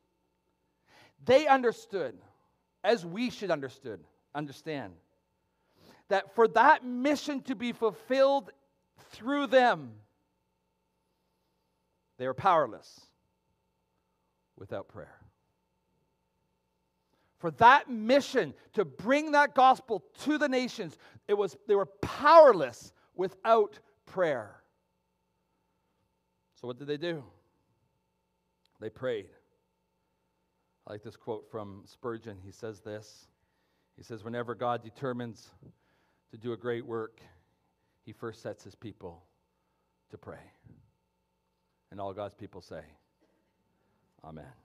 They 1.25 1.47
understood, 1.47 2.19
as 2.85 3.07
we 3.07 3.31
should 3.31 3.51
understood, 3.51 4.01
understand, 4.35 4.93
that 6.11 6.35
for 6.35 6.49
that 6.49 6.85
mission 6.85 7.41
to 7.45 7.55
be 7.55 7.73
fulfilled 7.73 8.51
through 9.11 9.47
them, 9.47 9.93
they 12.19 12.27
are 12.27 12.35
powerless 12.35 13.01
without 14.59 14.89
prayer 14.89 15.22
for 17.43 17.51
that 17.51 17.91
mission 17.91 18.55
to 18.73 18.85
bring 18.85 19.33
that 19.33 19.53
gospel 19.53 20.05
to 20.21 20.39
the 20.39 20.49
nations, 20.49 20.97
it 21.27 21.37
was, 21.37 21.57
they 21.67 21.75
were 21.75 21.87
powerless 22.01 22.93
without 23.17 23.81
prayer. 24.07 24.63
So, 26.55 26.69
what 26.69 26.79
did 26.79 26.87
they 26.87 26.97
do? 26.97 27.25
They 28.81 28.91
prayed. 28.91 29.27
I 30.87 30.93
like 30.93 31.03
this 31.03 31.17
quote 31.17 31.51
from 31.51 31.83
Spurgeon. 31.85 32.39
He 32.45 32.53
says 32.53 32.79
this 32.79 33.27
He 33.97 34.05
says, 34.05 34.23
Whenever 34.23 34.55
God 34.55 34.85
determines 34.85 35.51
to 36.31 36.39
do 36.39 36.53
a 36.53 36.57
great 36.57 36.87
work, 36.87 37.21
he 38.05 38.13
first 38.13 38.41
sets 38.41 38.63
his 38.63 38.77
people 38.77 39.25
to 40.11 40.17
pray. 40.17 40.53
And 41.91 42.01
all 42.01 42.13
God's 42.13 42.35
people 42.35 42.61
say, 42.61 42.83
Amen. 44.23 44.62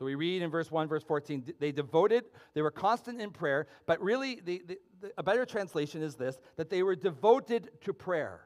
So 0.00 0.06
we 0.06 0.14
read 0.14 0.40
in 0.40 0.50
verse 0.50 0.70
1, 0.70 0.88
verse 0.88 1.02
14, 1.02 1.52
they 1.58 1.72
devoted, 1.72 2.24
they 2.54 2.62
were 2.62 2.70
constant 2.70 3.20
in 3.20 3.32
prayer, 3.32 3.66
but 3.84 4.00
really, 4.00 4.40
the, 4.42 4.62
the, 4.66 4.78
the, 5.02 5.12
a 5.18 5.22
better 5.22 5.44
translation 5.44 6.02
is 6.02 6.14
this 6.14 6.38
that 6.56 6.70
they 6.70 6.82
were 6.82 6.96
devoted 6.96 7.68
to 7.82 7.92
prayer. 7.92 8.40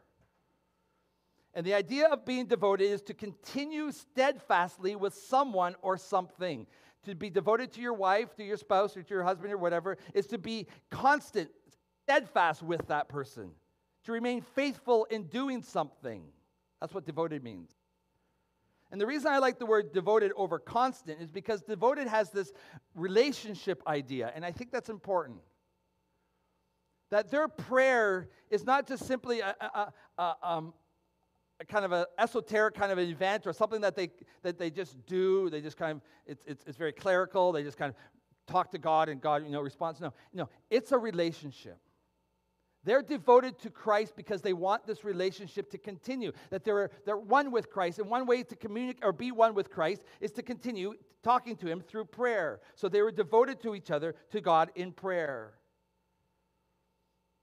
And 1.54 1.64
the 1.64 1.74
idea 1.74 2.08
of 2.08 2.26
being 2.26 2.46
devoted 2.46 2.86
is 2.86 3.02
to 3.02 3.14
continue 3.14 3.92
steadfastly 3.92 4.96
with 4.96 5.14
someone 5.14 5.76
or 5.80 5.96
something. 5.96 6.66
To 7.04 7.14
be 7.14 7.30
devoted 7.30 7.70
to 7.74 7.80
your 7.80 7.94
wife, 7.94 8.34
to 8.34 8.42
your 8.42 8.56
spouse, 8.56 8.96
or 8.96 9.04
to 9.04 9.14
your 9.14 9.22
husband, 9.22 9.52
or 9.52 9.58
whatever, 9.58 9.96
is 10.12 10.26
to 10.28 10.38
be 10.38 10.66
constant, 10.90 11.50
steadfast 12.02 12.64
with 12.64 12.84
that 12.88 13.08
person, 13.08 13.52
to 14.06 14.10
remain 14.10 14.40
faithful 14.40 15.04
in 15.04 15.28
doing 15.28 15.62
something. 15.62 16.24
That's 16.80 16.92
what 16.92 17.06
devoted 17.06 17.44
means. 17.44 17.73
And 18.94 19.00
the 19.00 19.08
reason 19.08 19.32
I 19.32 19.38
like 19.38 19.58
the 19.58 19.66
word 19.66 19.92
devoted 19.92 20.30
over 20.36 20.60
constant 20.60 21.20
is 21.20 21.28
because 21.28 21.62
devoted 21.62 22.06
has 22.06 22.30
this 22.30 22.52
relationship 22.94 23.82
idea, 23.88 24.30
and 24.36 24.44
I 24.44 24.52
think 24.52 24.70
that's 24.70 24.88
important. 24.88 25.40
That 27.10 27.28
their 27.28 27.48
prayer 27.48 28.28
is 28.50 28.64
not 28.64 28.86
just 28.86 29.04
simply 29.04 29.40
a, 29.40 29.56
a, 29.60 29.92
a, 30.16 30.36
um, 30.44 30.74
a 31.58 31.64
kind 31.64 31.84
of 31.84 31.90
an 31.90 32.04
esoteric 32.20 32.76
kind 32.76 32.92
of 32.92 32.98
an 32.98 33.08
event 33.10 33.48
or 33.48 33.52
something 33.52 33.80
that 33.80 33.96
they, 33.96 34.10
that 34.44 34.58
they 34.58 34.70
just 34.70 35.04
do. 35.06 35.50
They 35.50 35.60
just 35.60 35.76
kind 35.76 35.96
of, 35.96 36.02
it's, 36.24 36.44
it's, 36.46 36.62
it's 36.64 36.78
very 36.78 36.92
clerical. 36.92 37.50
They 37.50 37.64
just 37.64 37.76
kind 37.76 37.92
of 37.92 37.96
talk 38.46 38.70
to 38.70 38.78
God 38.78 39.08
and 39.08 39.20
God, 39.20 39.42
you 39.44 39.50
know, 39.50 39.60
responds. 39.60 40.00
No, 40.00 40.12
no, 40.32 40.48
it's 40.70 40.92
a 40.92 40.98
relationship. 40.98 41.80
They're 42.84 43.02
devoted 43.02 43.58
to 43.60 43.70
Christ 43.70 44.14
because 44.14 44.42
they 44.42 44.52
want 44.52 44.86
this 44.86 45.04
relationship 45.04 45.70
to 45.70 45.78
continue. 45.78 46.32
That 46.50 46.64
they're, 46.64 46.90
they're 47.06 47.16
one 47.16 47.50
with 47.50 47.70
Christ. 47.70 47.98
And 47.98 48.10
one 48.10 48.26
way 48.26 48.42
to 48.42 48.56
communicate 48.56 49.02
or 49.02 49.12
be 49.12 49.32
one 49.32 49.54
with 49.54 49.70
Christ 49.70 50.04
is 50.20 50.30
to 50.32 50.42
continue 50.42 50.94
talking 51.22 51.56
to 51.56 51.66
Him 51.66 51.80
through 51.80 52.04
prayer. 52.06 52.60
So 52.74 52.88
they 52.88 53.00
were 53.00 53.10
devoted 53.10 53.60
to 53.62 53.74
each 53.74 53.90
other, 53.90 54.14
to 54.30 54.40
God 54.40 54.70
in 54.74 54.92
prayer. 54.92 55.54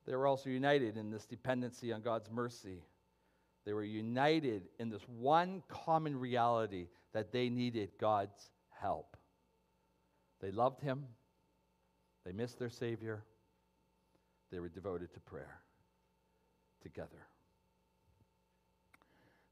They 0.05 0.15
were 0.15 0.27
also 0.27 0.49
united 0.49 0.97
in 0.97 1.09
this 1.09 1.25
dependency 1.25 1.91
on 1.91 2.01
God's 2.01 2.29
mercy. 2.31 2.83
They 3.65 3.73
were 3.73 3.83
united 3.83 4.69
in 4.79 4.89
this 4.89 5.03
one 5.07 5.63
common 5.67 6.19
reality 6.19 6.87
that 7.13 7.31
they 7.31 7.49
needed 7.49 7.91
God's 7.99 8.49
help. 8.69 9.17
They 10.39 10.51
loved 10.51 10.81
Him, 10.81 11.05
they 12.25 12.31
missed 12.31 12.57
their 12.57 12.69
Savior, 12.69 13.23
they 14.51 14.59
were 14.59 14.69
devoted 14.69 15.13
to 15.13 15.19
prayer 15.19 15.59
together. 16.81 17.27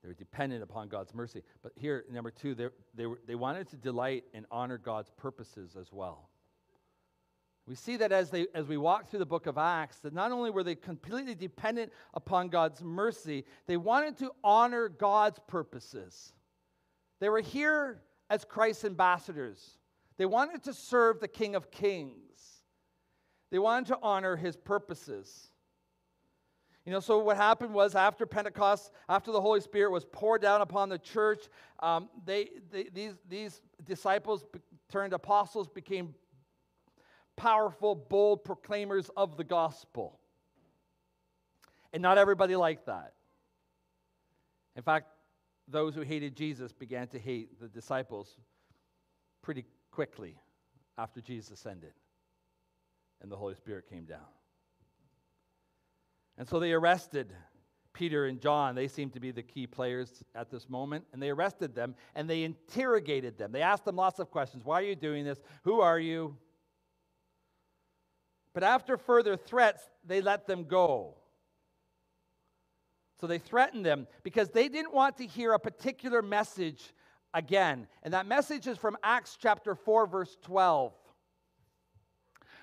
They 0.01 0.07
were 0.07 0.13
dependent 0.13 0.63
upon 0.63 0.87
God's 0.87 1.13
mercy. 1.13 1.43
But 1.61 1.73
here, 1.75 2.05
number 2.11 2.31
two, 2.31 2.55
they, 2.55 2.67
they, 2.95 3.05
were, 3.05 3.19
they 3.27 3.35
wanted 3.35 3.67
to 3.69 3.75
delight 3.75 4.23
and 4.33 4.45
honor 4.49 4.77
God's 4.77 5.11
purposes 5.17 5.75
as 5.79 5.91
well. 5.91 6.29
We 7.67 7.75
see 7.75 7.97
that 7.97 8.11
as, 8.11 8.31
they, 8.31 8.47
as 8.55 8.65
we 8.65 8.77
walk 8.77 9.09
through 9.09 9.19
the 9.19 9.25
book 9.25 9.45
of 9.45 9.57
Acts, 9.57 9.99
that 9.99 10.13
not 10.13 10.31
only 10.31 10.49
were 10.49 10.63
they 10.63 10.73
completely 10.73 11.35
dependent 11.35 11.91
upon 12.13 12.49
God's 12.49 12.81
mercy, 12.81 13.45
they 13.67 13.77
wanted 13.77 14.17
to 14.19 14.31
honor 14.43 14.89
God's 14.89 15.39
purposes. 15.47 16.33
They 17.19 17.29
were 17.29 17.41
here 17.41 18.01
as 18.29 18.45
Christ's 18.45 18.85
ambassadors. 18.85 19.77
They 20.17 20.25
wanted 20.25 20.63
to 20.63 20.73
serve 20.73 21.19
the 21.19 21.27
King 21.27 21.55
of 21.55 21.69
Kings. 21.69 22.48
They 23.51 23.59
wanted 23.59 23.87
to 23.87 23.99
honor 24.01 24.35
his 24.35 24.55
purposes. 24.55 25.49
You 26.85 26.93
know, 26.93 26.99
so 26.99 27.19
what 27.19 27.37
happened 27.37 27.73
was 27.73 27.95
after 27.95 28.25
Pentecost, 28.25 28.91
after 29.07 29.31
the 29.31 29.41
Holy 29.41 29.61
Spirit 29.61 29.91
was 29.91 30.05
poured 30.05 30.41
down 30.41 30.61
upon 30.61 30.89
the 30.89 30.97
church, 30.97 31.47
um, 31.81 32.09
they, 32.25 32.49
they, 32.71 32.87
these, 32.93 33.13
these 33.27 33.61
disciples 33.85 34.45
turned 34.89 35.13
apostles, 35.13 35.67
became 35.67 36.15
powerful, 37.35 37.95
bold 37.95 38.43
proclaimers 38.43 39.09
of 39.15 39.37
the 39.37 39.43
gospel. 39.43 40.19
And 41.93 42.01
not 42.01 42.17
everybody 42.17 42.55
liked 42.55 42.85
that. 42.87 43.13
In 44.75 44.83
fact, 44.83 45.07
those 45.67 45.93
who 45.93 46.01
hated 46.01 46.35
Jesus 46.35 46.71
began 46.71 47.07
to 47.09 47.19
hate 47.19 47.59
the 47.59 47.67
disciples 47.67 48.37
pretty 49.41 49.65
quickly 49.91 50.35
after 50.97 51.21
Jesus 51.21 51.51
ascended 51.51 51.93
and 53.21 53.31
the 53.31 53.35
Holy 53.35 53.55
Spirit 53.55 53.89
came 53.89 54.05
down. 54.05 54.19
And 56.37 56.47
so 56.47 56.59
they 56.59 56.71
arrested 56.71 57.33
Peter 57.93 58.25
and 58.25 58.39
John. 58.39 58.75
They 58.75 58.87
seemed 58.87 59.13
to 59.13 59.19
be 59.19 59.31
the 59.31 59.43
key 59.43 59.67
players 59.67 60.23
at 60.33 60.49
this 60.49 60.69
moment. 60.69 61.05
And 61.11 61.21
they 61.21 61.29
arrested 61.29 61.75
them 61.75 61.95
and 62.15 62.29
they 62.29 62.43
interrogated 62.43 63.37
them. 63.37 63.51
They 63.51 63.61
asked 63.61 63.85
them 63.85 63.97
lots 63.97 64.19
of 64.19 64.31
questions 64.31 64.63
Why 64.63 64.79
are 64.79 64.85
you 64.85 64.95
doing 64.95 65.25
this? 65.25 65.39
Who 65.63 65.81
are 65.81 65.99
you? 65.99 66.37
But 68.53 68.63
after 68.63 68.97
further 68.97 69.35
threats, 69.35 69.83
they 70.05 70.21
let 70.21 70.47
them 70.47 70.63
go. 70.63 71.15
So 73.19 73.27
they 73.27 73.37
threatened 73.37 73.85
them 73.85 74.07
because 74.23 74.49
they 74.49 74.69
didn't 74.69 74.93
want 74.93 75.17
to 75.17 75.25
hear 75.25 75.51
a 75.51 75.59
particular 75.59 76.21
message 76.21 76.93
again. 77.33 77.87
And 78.01 78.13
that 78.13 78.25
message 78.25 78.65
is 78.65 78.77
from 78.77 78.97
Acts 79.03 79.37
chapter 79.39 79.75
4, 79.75 80.07
verse 80.07 80.37
12 80.41 80.93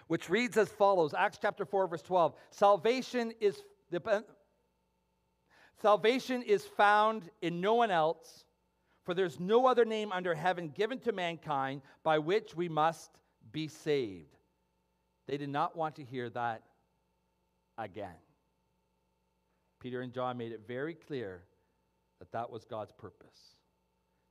which 0.09 0.31
reads 0.31 0.57
as 0.57 0.69
follows 0.69 1.15
Acts 1.15 1.39
chapter 1.41 1.65
4, 1.65 1.89
verse 1.89 2.03
12. 2.03 2.35
Salvation 2.51 3.33
is, 3.41 3.63
salvation 5.81 6.43
is 6.43 6.65
found 6.65 7.31
in 7.43 7.61
no 7.61 7.75
one 7.75 7.91
else, 7.91 8.45
for 9.05 9.15
there's 9.15 9.41
no 9.41 9.67
other 9.67 9.85
name 9.85 10.13
under 10.13 10.35
heaven 10.35 10.69
given 10.69 10.99
to 11.01 11.13
mankind 11.13 11.83
by 12.03 12.19
which 12.19 12.55
we 12.55 12.69
must 12.69 13.11
be 13.53 13.69
saved. 13.69 14.37
They 15.27 15.37
did 15.37 15.49
not 15.49 15.77
want 15.77 15.97
to 15.97 16.05
hear 16.05 16.31
that 16.31 16.63
again. 17.79 18.15
Peter 19.81 20.01
and 20.01 20.13
John 20.13 20.39
made 20.39 20.53
it 20.53 20.63
very 20.67 20.95
clear 20.95 21.43
that 22.19 22.33
that 22.33 22.51
was 22.51 22.65
God's 22.65 22.93
purpose 22.93 23.56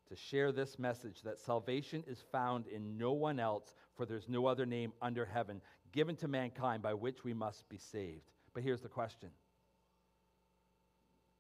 to 0.08 0.16
share 0.16 0.52
this 0.52 0.78
message 0.78 1.22
that 1.24 1.40
salvation 1.40 2.04
is 2.08 2.24
found 2.32 2.68
in 2.68 2.98
no 2.98 3.12
one 3.12 3.40
else, 3.40 3.74
for 3.96 4.06
there's 4.06 4.30
no 4.30 4.46
other 4.46 4.66
name 4.66 4.94
under 5.02 5.26
heaven 5.26 5.62
given 5.92 6.16
to 6.18 6.28
mankind 6.28 6.84
by 6.84 6.94
which 6.94 7.24
we 7.24 7.34
must 7.34 7.68
be 7.70 7.78
saved. 7.78 8.30
But 8.54 8.64
here's 8.64 8.82
the 8.82 8.90
question 8.90 9.30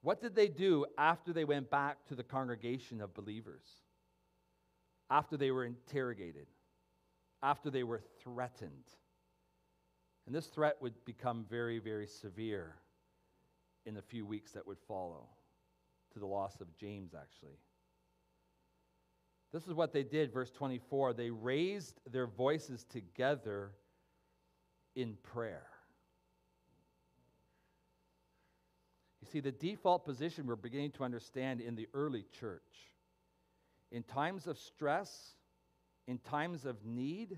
What 0.01 0.21
did 0.21 0.35
they 0.35 0.47
do 0.47 0.85
after 0.97 1.33
they 1.33 1.45
went 1.45 1.69
back 1.69 2.05
to 2.07 2.15
the 2.15 2.23
congregation 2.23 3.01
of 3.01 3.13
believers? 3.13 3.67
After 5.09 5.37
they 5.37 5.51
were 5.51 5.65
interrogated? 5.65 6.47
After 7.43 7.69
they 7.69 7.83
were 7.83 8.01
threatened? 8.23 8.85
And 10.25 10.33
this 10.33 10.47
threat 10.47 10.77
would 10.81 10.93
become 11.05 11.45
very, 11.47 11.77
very 11.77 12.07
severe 12.07 12.75
in 13.85 13.93
the 13.93 14.01
few 14.01 14.25
weeks 14.25 14.53
that 14.53 14.65
would 14.65 14.79
follow 14.87 15.27
to 16.13 16.19
the 16.19 16.25
loss 16.25 16.59
of 16.61 16.75
James, 16.75 17.13
actually. 17.13 17.59
This 19.51 19.67
is 19.67 19.73
what 19.73 19.93
they 19.93 20.03
did, 20.03 20.33
verse 20.33 20.51
24. 20.51 21.13
They 21.13 21.29
raised 21.29 21.99
their 22.11 22.27
voices 22.27 22.83
together 22.83 23.71
in 24.95 25.17
prayer. 25.23 25.67
You 29.21 29.27
see, 29.31 29.39
the 29.39 29.51
default 29.51 30.05
position 30.05 30.45
we're 30.45 30.55
beginning 30.55 30.91
to 30.91 31.03
understand 31.03 31.61
in 31.61 31.75
the 31.75 31.87
early 31.93 32.25
church 32.39 32.61
in 33.91 34.03
times 34.03 34.45
of 34.47 34.57
stress, 34.57 35.35
in 36.07 36.17
times 36.19 36.65
of 36.65 36.85
need, 36.85 37.37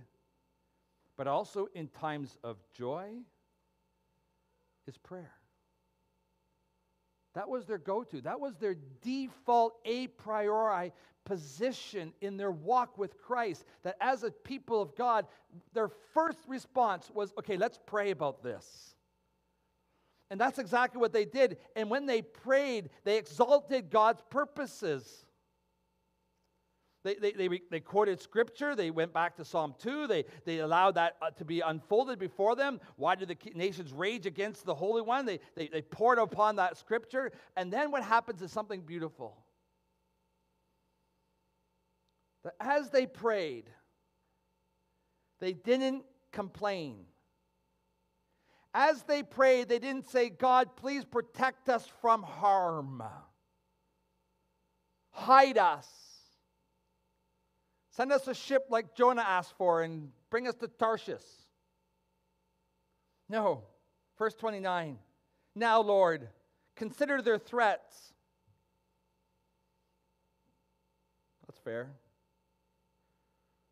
but 1.16 1.28
also 1.28 1.68
in 1.76 1.88
times 1.88 2.38
of 2.44 2.58
joy, 2.74 3.10
is 4.88 4.98
prayer. 4.98 5.34
That 7.38 7.50
was 7.50 7.68
their 7.68 7.78
go 7.78 8.04
to. 8.04 8.20
That 8.22 8.40
was 8.40 8.56
their 8.56 8.76
default 9.04 9.76
a 9.86 10.08
priori 10.08 10.92
position 11.24 12.12
in 12.20 12.36
their 12.36 12.50
walk 12.50 12.98
with 12.98 13.22
Christ. 13.22 13.64
That 13.84 13.96
as 14.02 14.24
a 14.24 14.32
people 14.32 14.82
of 14.82 14.96
God, 14.96 15.28
their 15.72 15.90
first 16.16 16.40
response 16.48 17.12
was 17.14 17.36
okay, 17.38 17.56
let's 17.56 17.78
pray 17.86 18.10
about 18.10 18.42
this. 18.42 18.96
And 20.32 20.42
that's 20.42 20.58
exactly 20.58 21.00
what 21.00 21.14
they 21.14 21.26
did. 21.26 21.58
And 21.76 21.92
when 21.92 22.08
they 22.08 22.24
prayed, 22.24 22.90
they 23.04 23.20
exalted 23.20 23.92
God's 23.92 24.24
purposes. 24.32 25.27
They, 27.08 27.16
they, 27.16 27.32
they, 27.32 27.62
they, 27.72 27.80
quoted 27.80 28.20
scripture. 28.20 28.76
They 28.76 28.92
went 28.92 29.14
back 29.14 29.38
to 29.38 29.46
Psalm 29.46 29.76
2. 29.80 30.08
They, 30.08 30.26
they 30.44 30.60
allowed 30.60 30.96
that 30.96 31.16
uh, 31.22 31.30
to 31.32 31.46
be 31.46 31.62
unfolded 31.62 32.20
before 32.20 32.54
them. 32.58 32.82
Why 32.98 33.16
did 33.16 33.30
the 33.30 33.38
nations 33.56 33.94
rage 33.94 34.26
against 34.26 34.66
the 34.66 34.76
Holy 34.76 35.02
One? 35.02 35.26
They, 35.26 35.40
they, 35.56 35.70
they 35.70 35.82
pored 35.82 36.18
upon 36.18 36.58
that 36.58 36.76
scripture. 36.76 37.32
And 37.56 37.72
then 37.72 37.92
what 37.92 38.04
happens 38.04 38.42
is 38.42 38.52
something 38.52 38.82
beautiful. 38.82 39.38
That 42.44 42.56
as 42.60 42.90
they 42.90 43.06
prayed, 43.06 43.70
they 45.40 45.54
didn't 45.54 46.04
complain. 46.34 47.06
As 48.74 49.04
they 49.04 49.24
prayed, 49.24 49.70
they 49.70 49.80
didn't 49.80 50.10
say, 50.10 50.30
God, 50.30 50.76
please 50.76 51.06
protect 51.06 51.70
us 51.70 51.88
from 52.02 52.22
harm. 52.22 53.02
Hide 55.12 55.58
us. 55.58 55.88
Send 57.98 58.12
us 58.12 58.28
a 58.28 58.34
ship 58.36 58.68
like 58.70 58.94
Jonah 58.94 59.24
asked 59.24 59.56
for 59.58 59.82
and 59.82 60.12
bring 60.30 60.48
us 60.48 60.54
to 60.58 60.68
Tarshish. 60.68 61.24
No. 63.28 63.64
Verse 64.20 64.36
29. 64.36 65.00
Now, 65.56 65.82
Lord, 65.82 66.30
consider 66.76 67.24
their 67.24 67.40
threats. 67.40 68.14
That's 71.48 71.58
fair. 71.62 71.90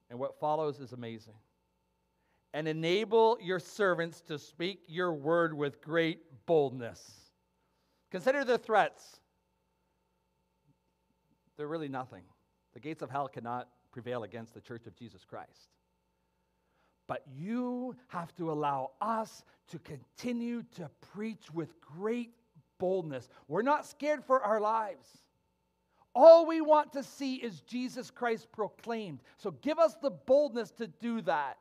And 0.09 0.17
what 0.17 0.39
follows 0.39 0.79
is 0.79 0.91
amazing 0.91 1.35
and 2.51 2.67
enable 2.67 3.37
your 3.39 3.59
servants 3.59 4.21
to 4.21 4.39
speak 4.39 4.79
your 4.87 5.13
word 5.13 5.53
with 5.53 5.83
great 5.83 6.21
boldness. 6.47 7.11
Consider 8.09 8.43
the 8.43 8.57
threats. 8.57 9.19
They're 11.57 11.67
really 11.67 11.89
nothing. 11.89 12.23
The 12.73 12.79
gates 12.79 13.03
of 13.03 13.11
hell 13.11 13.27
cannot 13.27 13.69
prevail 13.95 14.23
against 14.23 14.53
the 14.53 14.59
church 14.59 14.87
of 14.87 14.95
Jesus 14.97 15.23
Christ. 15.23 15.69
But 17.07 17.23
you 17.33 17.95
have 18.09 18.35
to 18.35 18.51
allow 18.51 18.91
us 18.99 19.45
to 19.69 19.79
continue 19.79 20.63
to 20.75 20.89
preach 21.13 21.49
with 21.53 21.79
great 21.79 22.33
boldness. 22.77 23.29
We're 23.47 23.61
not 23.61 23.85
scared 23.85 24.25
for 24.25 24.43
our 24.43 24.59
lives. 24.59 25.07
All 26.13 26.45
we 26.45 26.59
want 26.59 26.91
to 26.91 27.03
see 27.03 27.35
is 27.35 27.61
Jesus 27.61 28.11
Christ 28.11 28.51
proclaimed. 28.51 29.19
So 29.37 29.51
give 29.51 29.79
us 29.79 29.95
the 30.01 30.11
boldness 30.11 30.71
to 30.71 30.87
do 30.87 31.21
that. 31.21 31.57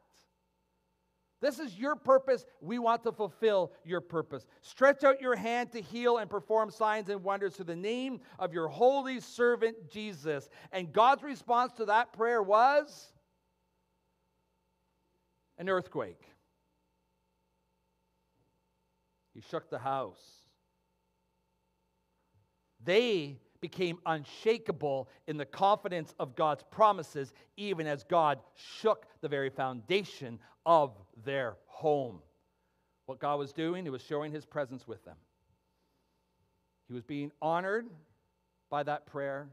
This 1.45 1.59
is 1.59 1.79
your 1.79 1.95
purpose. 1.95 2.47
We 2.63 2.79
want 2.79 3.03
to 3.03 3.13
fulfill 3.13 3.73
your 3.85 4.01
purpose. 4.01 4.47
Stretch 4.63 5.05
out 5.05 5.21
your 5.21 5.37
hand 5.37 5.73
to 5.73 5.83
heal 5.83 6.17
and 6.17 6.31
perform 6.31 6.71
signs 6.71 7.11
and 7.11 7.23
wonders 7.23 7.55
through 7.57 7.67
the 7.67 7.77
name 7.77 8.21
of 8.39 8.55
your 8.55 8.67
holy 8.67 9.21
servant 9.21 9.91
Jesus. 9.91 10.49
And 10.73 10.91
God's 10.91 11.23
response 11.23 11.75
to 11.75 11.85
that 11.85 12.15
prayer 12.15 12.43
was 12.43 13.13
an 15.59 15.69
earthquake. 15.69 16.23
He 19.35 19.43
shook 19.43 19.69
the 19.69 19.79
house. 19.79 20.25
They 22.83 23.39
became 23.65 23.99
unshakable 24.05 25.09
in 25.27 25.39
the 25.39 25.47
confidence 25.47 26.13
of 26.19 26.37
God's 26.37 26.63
promises, 26.71 27.33
even 27.57 27.87
as 27.87 28.05
God 28.05 28.39
shook 28.55 29.07
the 29.23 29.29
very 29.29 29.49
foundation 29.49 30.39
of 30.67 30.93
their 31.25 31.57
home. 31.65 32.19
What 33.07 33.21
God 33.21 33.39
was 33.39 33.55
doing, 33.55 33.85
He 33.85 33.89
was 33.89 34.03
showing 34.03 34.33
His 34.33 34.45
presence 34.45 34.87
with 34.87 35.03
them. 35.07 35.17
He 36.89 36.93
was 36.93 37.05
being 37.05 37.33
honored 37.41 37.87
by 38.69 38.83
that 38.83 39.07
prayer. 39.07 39.49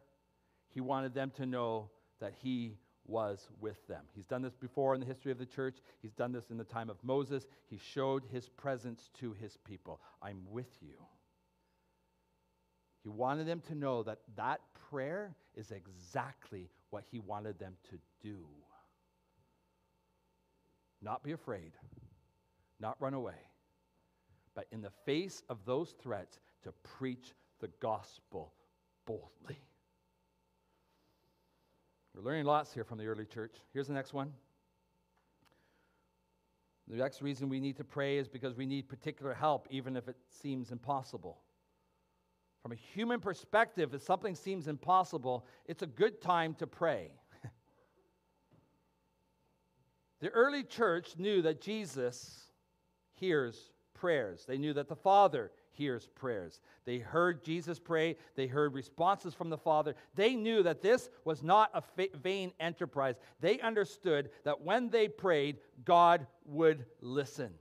He 0.73 0.81
wanted 0.81 1.13
them 1.13 1.31
to 1.37 1.45
know 1.45 1.89
that 2.19 2.33
He 2.43 2.75
was 3.05 3.47
with 3.61 3.87
them. 3.87 4.03
He's 4.13 4.25
done 4.25 4.41
this 4.41 4.57
before 4.57 4.93
in 4.93 4.99
the 4.99 5.07
history 5.07 5.31
of 5.31 5.39
the 5.39 5.45
church. 5.45 5.77
He's 6.01 6.11
done 6.11 6.33
this 6.33 6.51
in 6.51 6.57
the 6.57 6.65
time 6.65 6.89
of 6.89 7.01
Moses. 7.01 7.47
He 7.69 7.77
showed 7.77 8.23
his 8.29 8.49
presence 8.49 9.09
to 9.21 9.31
his 9.39 9.55
people. 9.63 10.01
I'm 10.21 10.41
with 10.49 10.77
you. 10.81 10.97
He 13.03 13.09
wanted 13.09 13.47
them 13.47 13.61
to 13.67 13.75
know 13.75 14.03
that 14.03 14.19
that 14.35 14.61
prayer 14.89 15.35
is 15.55 15.71
exactly 15.71 16.69
what 16.91 17.03
he 17.09 17.19
wanted 17.19 17.57
them 17.57 17.75
to 17.89 17.97
do. 18.21 18.45
Not 21.01 21.23
be 21.23 21.31
afraid, 21.31 21.71
not 22.79 22.97
run 22.99 23.15
away, 23.15 23.39
but 24.53 24.67
in 24.71 24.81
the 24.81 24.91
face 25.05 25.41
of 25.49 25.57
those 25.65 25.95
threats, 26.01 26.39
to 26.63 26.71
preach 26.99 27.33
the 27.59 27.69
gospel 27.79 28.53
boldly. 29.05 29.57
We're 32.13 32.21
learning 32.21 32.45
lots 32.45 32.73
here 32.73 32.83
from 32.83 32.99
the 32.99 33.05
early 33.05 33.25
church. 33.25 33.55
Here's 33.73 33.87
the 33.87 33.93
next 33.93 34.13
one. 34.13 34.33
The 36.87 36.97
next 36.97 37.21
reason 37.21 37.49
we 37.49 37.59
need 37.59 37.77
to 37.77 37.83
pray 37.83 38.17
is 38.17 38.27
because 38.27 38.55
we 38.55 38.65
need 38.65 38.89
particular 38.89 39.33
help, 39.33 39.67
even 39.71 39.95
if 39.95 40.07
it 40.07 40.17
seems 40.29 40.71
impossible. 40.71 41.39
From 42.61 42.71
a 42.71 42.75
human 42.75 43.19
perspective, 43.19 43.93
if 43.93 44.03
something 44.03 44.35
seems 44.35 44.67
impossible, 44.67 45.45
it's 45.65 45.81
a 45.81 45.87
good 45.87 46.21
time 46.21 46.53
to 46.55 46.67
pray. 46.67 47.11
The 50.19 50.29
early 50.29 50.63
church 50.63 51.15
knew 51.17 51.41
that 51.41 51.61
Jesus 51.61 52.51
hears 53.13 53.71
prayers. 53.95 54.45
They 54.47 54.59
knew 54.59 54.73
that 54.73 54.87
the 54.87 54.95
Father 54.95 55.51
hears 55.71 56.07
prayers. 56.13 56.59
They 56.85 56.99
heard 56.99 57.43
Jesus 57.43 57.79
pray, 57.79 58.17
they 58.35 58.47
heard 58.47 58.73
responses 58.73 59.33
from 59.33 59.49
the 59.49 59.57
Father. 59.57 59.95
They 60.15 60.35
knew 60.35 60.63
that 60.63 60.81
this 60.81 61.09
was 61.25 61.41
not 61.41 61.71
a 61.73 61.83
vain 62.17 62.51
enterprise. 62.59 63.15
They 63.39 63.59
understood 63.61 64.29
that 64.43 64.61
when 64.61 64.89
they 64.89 65.07
prayed, 65.07 65.57
God 65.85 66.27
would 66.45 66.85
listen. 67.01 67.51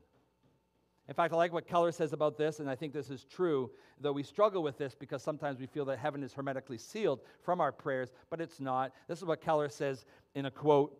In 1.10 1.14
fact, 1.14 1.34
I 1.34 1.36
like 1.36 1.52
what 1.52 1.66
Keller 1.66 1.92
says 1.92 2.14
about 2.14 2.38
this, 2.38 2.60
and 2.60 2.70
I 2.70 2.76
think 2.76 2.94
this 2.94 3.10
is 3.10 3.24
true, 3.24 3.70
though 4.00 4.12
we 4.12 4.22
struggle 4.22 4.62
with 4.62 4.78
this 4.78 4.94
because 4.94 5.22
sometimes 5.22 5.58
we 5.60 5.66
feel 5.66 5.84
that 5.86 5.98
heaven 5.98 6.22
is 6.22 6.32
hermetically 6.32 6.78
sealed 6.78 7.20
from 7.42 7.60
our 7.60 7.72
prayers, 7.72 8.10
but 8.30 8.40
it's 8.40 8.60
not. 8.60 8.92
This 9.08 9.18
is 9.18 9.24
what 9.24 9.42
Keller 9.42 9.68
says 9.68 10.06
in 10.34 10.46
a 10.46 10.50
quote 10.50 10.96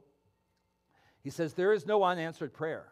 he 1.23 1.31
says, 1.31 1.55
There 1.55 1.73
is 1.73 1.87
no 1.87 2.03
unanswered 2.03 2.53
prayer. 2.53 2.87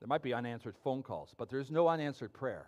There 0.00 0.08
might 0.08 0.22
be 0.22 0.34
unanswered 0.34 0.76
phone 0.76 1.02
calls, 1.02 1.34
but 1.36 1.48
there's 1.48 1.70
no 1.70 1.88
unanswered 1.88 2.32
prayer. 2.32 2.66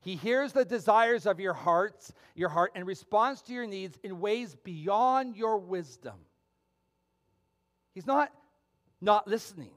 He 0.00 0.16
hears 0.16 0.52
the 0.52 0.64
desires 0.64 1.26
of 1.26 1.40
your 1.40 1.52
hearts, 1.52 2.12
your 2.34 2.48
heart, 2.48 2.72
and 2.74 2.86
responds 2.86 3.42
to 3.42 3.52
your 3.52 3.66
needs 3.66 3.98
in 4.02 4.20
ways 4.20 4.54
beyond 4.54 5.36
your 5.36 5.58
wisdom. 5.58 6.14
He's 7.92 8.06
not 8.06 8.32
not 9.00 9.28
listening. 9.28 9.70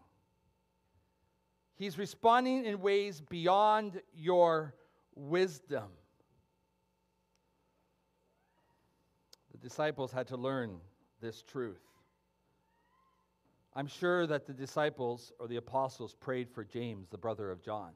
He's 1.75 1.97
responding 1.97 2.65
in 2.65 2.81
ways 2.81 3.21
beyond 3.21 4.01
your 4.13 4.75
wisdom. 5.15 5.89
The 9.51 9.57
disciples 9.57 10.11
had 10.11 10.27
to 10.27 10.37
learn 10.37 10.79
this 11.21 11.41
truth. 11.41 11.81
I'm 13.75 13.87
sure 13.87 14.27
that 14.27 14.45
the 14.45 14.53
disciples 14.53 15.31
or 15.39 15.47
the 15.47 15.57
apostles 15.57 16.13
prayed 16.13 16.49
for 16.49 16.63
James, 16.63 17.07
the 17.07 17.17
brother 17.17 17.49
of 17.51 17.61
John, 17.61 17.91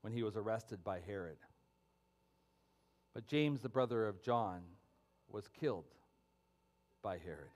when 0.00 0.12
he 0.12 0.22
was 0.22 0.36
arrested 0.36 0.82
by 0.82 1.00
Herod. 1.06 1.38
But 3.14 3.26
James, 3.26 3.60
the 3.60 3.68
brother 3.68 4.06
of 4.06 4.22
John, 4.22 4.62
was 5.28 5.48
killed 5.48 5.94
by 7.02 7.18
Herod. 7.18 7.50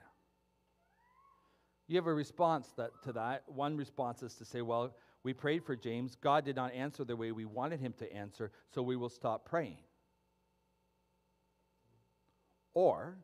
You 1.86 1.96
have 1.96 2.06
a 2.06 2.14
response 2.14 2.68
that, 2.76 2.90
to 3.04 3.12
that. 3.12 3.44
One 3.46 3.76
response 3.76 4.22
is 4.22 4.34
to 4.36 4.44
say, 4.44 4.62
well, 4.62 4.94
we 5.22 5.32
prayed 5.32 5.64
for 5.64 5.76
James. 5.76 6.16
God 6.16 6.44
did 6.44 6.56
not 6.56 6.72
answer 6.72 7.04
the 7.04 7.16
way 7.16 7.32
we 7.32 7.44
wanted 7.44 7.80
him 7.80 7.94
to 7.98 8.12
answer, 8.12 8.50
so 8.74 8.82
we 8.82 8.96
will 8.96 9.08
stop 9.08 9.44
praying. 9.44 9.78
Or 12.74 13.16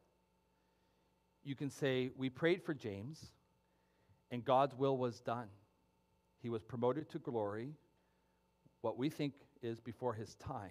you 1.43 1.55
can 1.55 1.71
say, 1.71 2.11
We 2.17 2.31
prayed 2.31 2.63
for 2.63 2.75
James, 2.75 3.33
and 4.31 4.45
God's 4.45 4.75
will 4.75 4.97
was 4.97 5.21
done. 5.21 5.49
He 6.43 6.49
was 6.49 6.63
promoted 6.63 7.11
to 7.11 7.19
glory, 7.19 7.75
what 8.81 8.97
we 8.97 9.11
think 9.11 9.35
is 9.63 9.81
before 9.81 10.15
his 10.15 10.35
time. 10.37 10.71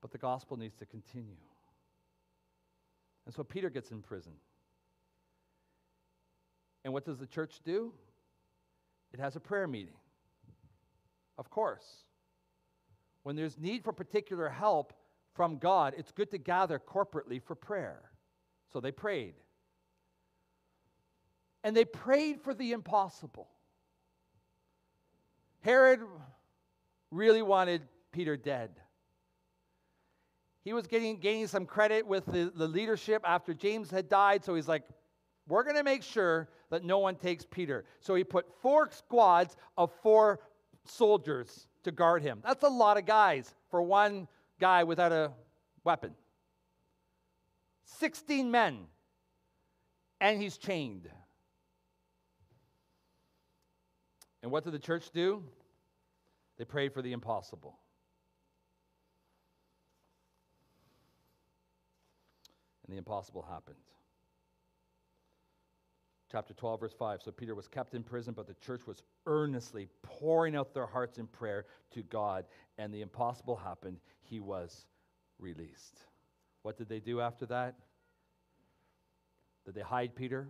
But 0.00 0.12
the 0.12 0.18
gospel 0.18 0.56
needs 0.56 0.76
to 0.76 0.86
continue. 0.86 1.36
And 3.26 3.34
so 3.34 3.42
Peter 3.42 3.70
gets 3.70 3.90
in 3.90 4.02
prison. 4.02 4.32
And 6.84 6.92
what 6.92 7.04
does 7.04 7.18
the 7.18 7.26
church 7.26 7.60
do? 7.64 7.92
It 9.12 9.20
has 9.20 9.36
a 9.36 9.40
prayer 9.40 9.66
meeting. 9.66 9.96
Of 11.38 11.50
course. 11.50 11.84
When 13.22 13.36
there's 13.36 13.58
need 13.58 13.84
for 13.84 13.92
particular 13.92 14.48
help, 14.48 14.94
from 15.34 15.58
God, 15.58 15.94
it's 15.96 16.12
good 16.12 16.30
to 16.32 16.38
gather 16.38 16.78
corporately 16.78 17.42
for 17.42 17.54
prayer. 17.54 18.00
So 18.72 18.80
they 18.80 18.92
prayed. 18.92 19.34
And 21.62 21.76
they 21.76 21.84
prayed 21.84 22.40
for 22.40 22.54
the 22.54 22.72
impossible. 22.72 23.48
Herod 25.60 26.00
really 27.10 27.42
wanted 27.42 27.82
Peter 28.12 28.36
dead. 28.36 28.70
he 30.64 30.72
was 30.72 30.86
getting 30.86 31.18
gaining 31.18 31.46
some 31.46 31.66
credit 31.66 32.06
with 32.06 32.26
the, 32.26 32.52
the 32.54 32.66
leadership 32.66 33.22
after 33.24 33.54
James 33.54 33.90
had 33.90 34.08
died. 34.08 34.44
So 34.44 34.54
he's 34.54 34.68
like, 34.68 34.82
we're 35.50 35.64
going 35.64 35.76
to 35.76 35.84
make 35.84 36.02
sure 36.02 36.48
that 36.70 36.84
no 36.84 36.98
one 36.98 37.16
takes 37.16 37.44
Peter. 37.44 37.84
So 38.00 38.14
he 38.14 38.24
put 38.24 38.46
four 38.62 38.88
squads 38.90 39.56
of 39.76 39.90
four 40.02 40.40
soldiers 40.84 41.66
to 41.84 41.90
guard 41.90 42.22
him. 42.22 42.40
That's 42.44 42.62
a 42.62 42.68
lot 42.68 42.96
of 42.96 43.06
guys 43.06 43.54
for 43.70 43.82
one 43.82 44.28
guy 44.58 44.84
without 44.84 45.12
a 45.12 45.32
weapon. 45.84 46.14
16 47.98 48.50
men, 48.50 48.78
and 50.20 50.40
he's 50.40 50.56
chained. 50.56 51.08
And 54.42 54.50
what 54.50 54.64
did 54.64 54.72
the 54.72 54.78
church 54.78 55.10
do? 55.12 55.42
They 56.56 56.64
prayed 56.64 56.92
for 56.92 57.02
the 57.02 57.12
impossible. 57.12 57.78
And 62.84 62.94
the 62.94 62.98
impossible 62.98 63.46
happened. 63.48 63.76
Chapter 66.30 66.54
12, 66.54 66.80
verse 66.80 66.94
5. 66.96 67.22
So 67.24 67.32
Peter 67.32 67.54
was 67.54 67.66
kept 67.66 67.94
in 67.94 68.04
prison, 68.04 68.34
but 68.36 68.46
the 68.46 68.54
church 68.54 68.86
was 68.86 69.02
earnestly 69.26 69.88
pouring 70.02 70.54
out 70.54 70.74
their 70.74 70.86
hearts 70.86 71.18
in 71.18 71.26
prayer 71.26 71.66
to 71.92 72.02
God, 72.02 72.44
and 72.78 72.94
the 72.94 73.00
impossible 73.00 73.56
happened. 73.56 73.98
He 74.22 74.38
was 74.38 74.86
released. 75.40 75.98
What 76.62 76.76
did 76.76 76.88
they 76.88 77.00
do 77.00 77.20
after 77.20 77.46
that? 77.46 77.74
Did 79.64 79.74
they 79.74 79.80
hide 79.80 80.14
Peter? 80.14 80.48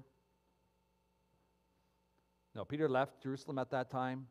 No, 2.55 2.65
Peter 2.65 2.89
left 2.89 3.23
Jerusalem 3.23 3.59
at 3.59 3.71
that 3.71 3.91
time, 3.91 4.27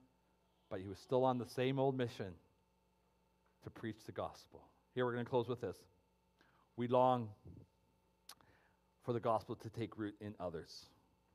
but 0.69 0.81
he 0.81 0.87
was 0.87 0.99
still 0.99 1.23
on 1.23 1.37
the 1.37 1.47
same 1.47 1.79
old 1.79 1.97
mission 1.97 2.33
to 3.63 3.69
preach 3.69 4.05
the 4.05 4.11
gospel. 4.11 4.61
Here 4.93 5.05
we're 5.05 5.13
going 5.13 5.25
to 5.25 5.29
close 5.29 5.47
with 5.47 5.61
this. 5.61 5.77
We 6.75 6.87
long 6.87 7.29
for 9.03 9.13
the 9.13 9.19
gospel 9.19 9.55
to 9.55 9.69
take 9.69 9.97
root 9.97 10.15
in 10.21 10.35
others. 10.39 10.85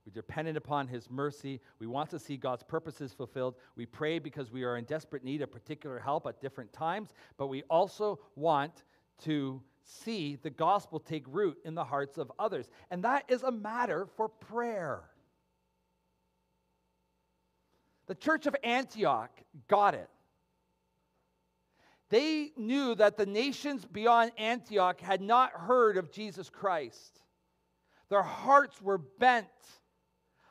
We 0.05 0.12
dependent 0.12 0.57
upon 0.57 0.87
his 0.87 1.11
mercy. 1.11 1.61
We 1.79 1.87
want 1.87 2.11
to 2.11 2.19
see 2.19 2.37
God's 2.37 2.62
purposes 2.62 3.12
fulfilled. 3.12 3.55
We 3.75 3.87
pray 3.87 4.19
because 4.19 4.51
we 4.51 4.64
are 4.64 4.77
in 4.77 4.85
desperate 4.85 5.25
need 5.25 5.40
of 5.40 5.51
particular 5.51 5.99
help 5.99 6.27
at 6.27 6.40
different 6.40 6.73
times, 6.73 7.11
but 7.38 7.47
we 7.47 7.62
also 7.71 8.19
want 8.37 8.85
to 9.23 9.62
see 9.83 10.37
the 10.37 10.51
gospel 10.51 10.99
take 10.99 11.25
root 11.29 11.59
in 11.64 11.75
the 11.75 11.85
hearts 11.85 12.19
of 12.19 12.31
others. 12.38 12.69
And 12.90 13.05
that 13.05 13.25
is 13.29 13.43
a 13.43 13.51
matter 13.51 14.07
for 14.17 14.29
prayer. 14.29 15.05
The 18.07 18.14
church 18.14 18.47
of 18.47 18.55
Antioch 18.62 19.31
got 19.69 19.95
it. 19.95 20.09
They 22.11 22.53
knew 22.57 22.95
that 22.97 23.17
the 23.17 23.27
nations 23.27 23.87
beyond 23.87 24.33
Antioch 24.37 25.01
had 25.01 25.23
not 25.23 25.53
heard 25.53 25.97
of 25.97 26.12
Jesus 26.12 26.51
Christ. 26.51 27.21
Their 28.11 28.23
hearts 28.23 28.81
were 28.83 28.99
bent 28.99 29.47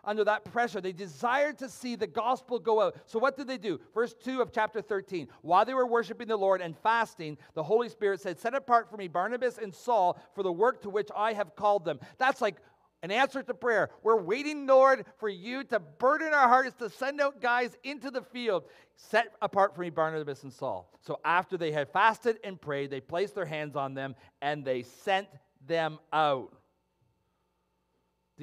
under 0.03 0.23
that 0.23 0.45
pressure. 0.45 0.81
They 0.81 0.91
desired 0.91 1.57
to 1.59 1.69
see 1.69 1.95
the 1.95 2.07
gospel 2.07 2.59
go 2.59 2.81
out. 2.81 2.97
So, 3.05 3.19
what 3.19 3.37
did 3.37 3.47
they 3.47 3.57
do? 3.57 3.79
Verse 3.93 4.13
2 4.13 4.41
of 4.41 4.51
chapter 4.51 4.81
13. 4.81 5.27
While 5.41 5.65
they 5.65 5.73
were 5.73 5.87
worshiping 5.87 6.27
the 6.27 6.37
Lord 6.37 6.61
and 6.61 6.77
fasting, 6.77 7.37
the 7.53 7.63
Holy 7.63 7.89
Spirit 7.89 8.21
said, 8.21 8.39
Set 8.39 8.53
apart 8.53 8.89
for 8.89 8.97
me 8.97 9.07
Barnabas 9.07 9.57
and 9.57 9.73
Saul 9.73 10.19
for 10.35 10.43
the 10.43 10.51
work 10.51 10.81
to 10.83 10.89
which 10.89 11.09
I 11.15 11.33
have 11.33 11.55
called 11.55 11.85
them. 11.85 11.99
That's 12.17 12.41
like 12.41 12.57
an 13.01 13.11
answer 13.11 13.43
to 13.43 13.53
prayer. 13.53 13.89
We're 14.01 14.21
waiting, 14.21 14.65
Lord, 14.65 15.05
for 15.17 15.27
you 15.27 15.63
to 15.65 15.79
burden 15.79 16.33
our 16.33 16.47
hearts 16.47 16.75
to 16.79 16.89
send 16.89 17.19
out 17.19 17.41
guys 17.41 17.77
into 17.83 18.09
the 18.09 18.21
field. 18.21 18.63
Set 18.95 19.33
apart 19.41 19.75
for 19.75 19.81
me 19.81 19.89
Barnabas 19.89 20.43
and 20.43 20.53
Saul. 20.53 20.89
So, 21.01 21.19
after 21.23 21.57
they 21.57 21.71
had 21.71 21.89
fasted 21.89 22.39
and 22.43 22.59
prayed, 22.59 22.89
they 22.89 23.01
placed 23.01 23.35
their 23.35 23.45
hands 23.45 23.75
on 23.75 23.93
them 23.93 24.15
and 24.41 24.63
they 24.63 24.83
sent 24.83 25.27
them 25.67 25.99
out. 26.11 26.53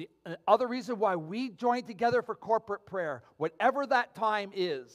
The 0.01 0.09
uh, 0.25 0.35
other 0.47 0.67
reason 0.67 0.97
why 0.97 1.15
we 1.15 1.49
join 1.49 1.83
together 1.83 2.23
for 2.23 2.33
corporate 2.33 2.87
prayer, 2.87 3.21
whatever 3.37 3.85
that 3.85 4.15
time 4.15 4.51
is, 4.55 4.91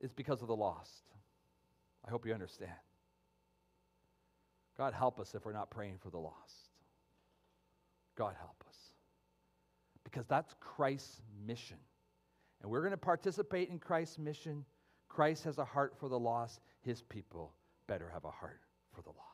is 0.00 0.12
because 0.12 0.42
of 0.42 0.48
the 0.48 0.56
lost. 0.56 1.04
I 2.06 2.10
hope 2.10 2.26
you 2.26 2.34
understand. 2.34 2.72
God 4.76 4.92
help 4.92 5.18
us 5.20 5.34
if 5.34 5.46
we're 5.46 5.54
not 5.54 5.70
praying 5.70 5.96
for 6.02 6.10
the 6.10 6.18
lost. 6.18 6.68
God 8.14 8.34
help 8.38 8.62
us. 8.68 8.76
Because 10.04 10.26
that's 10.26 10.54
Christ's 10.60 11.22
mission. 11.46 11.78
And 12.60 12.70
we're 12.70 12.80
going 12.80 12.90
to 12.90 12.98
participate 12.98 13.70
in 13.70 13.78
Christ's 13.78 14.18
mission. 14.18 14.66
Christ 15.08 15.44
has 15.44 15.56
a 15.56 15.64
heart 15.64 15.94
for 15.98 16.10
the 16.10 16.18
lost. 16.18 16.60
His 16.82 17.00
people 17.00 17.54
better 17.86 18.10
have 18.12 18.24
a 18.24 18.30
heart 18.30 18.60
for 18.94 19.00
the 19.00 19.08
lost. 19.08 19.29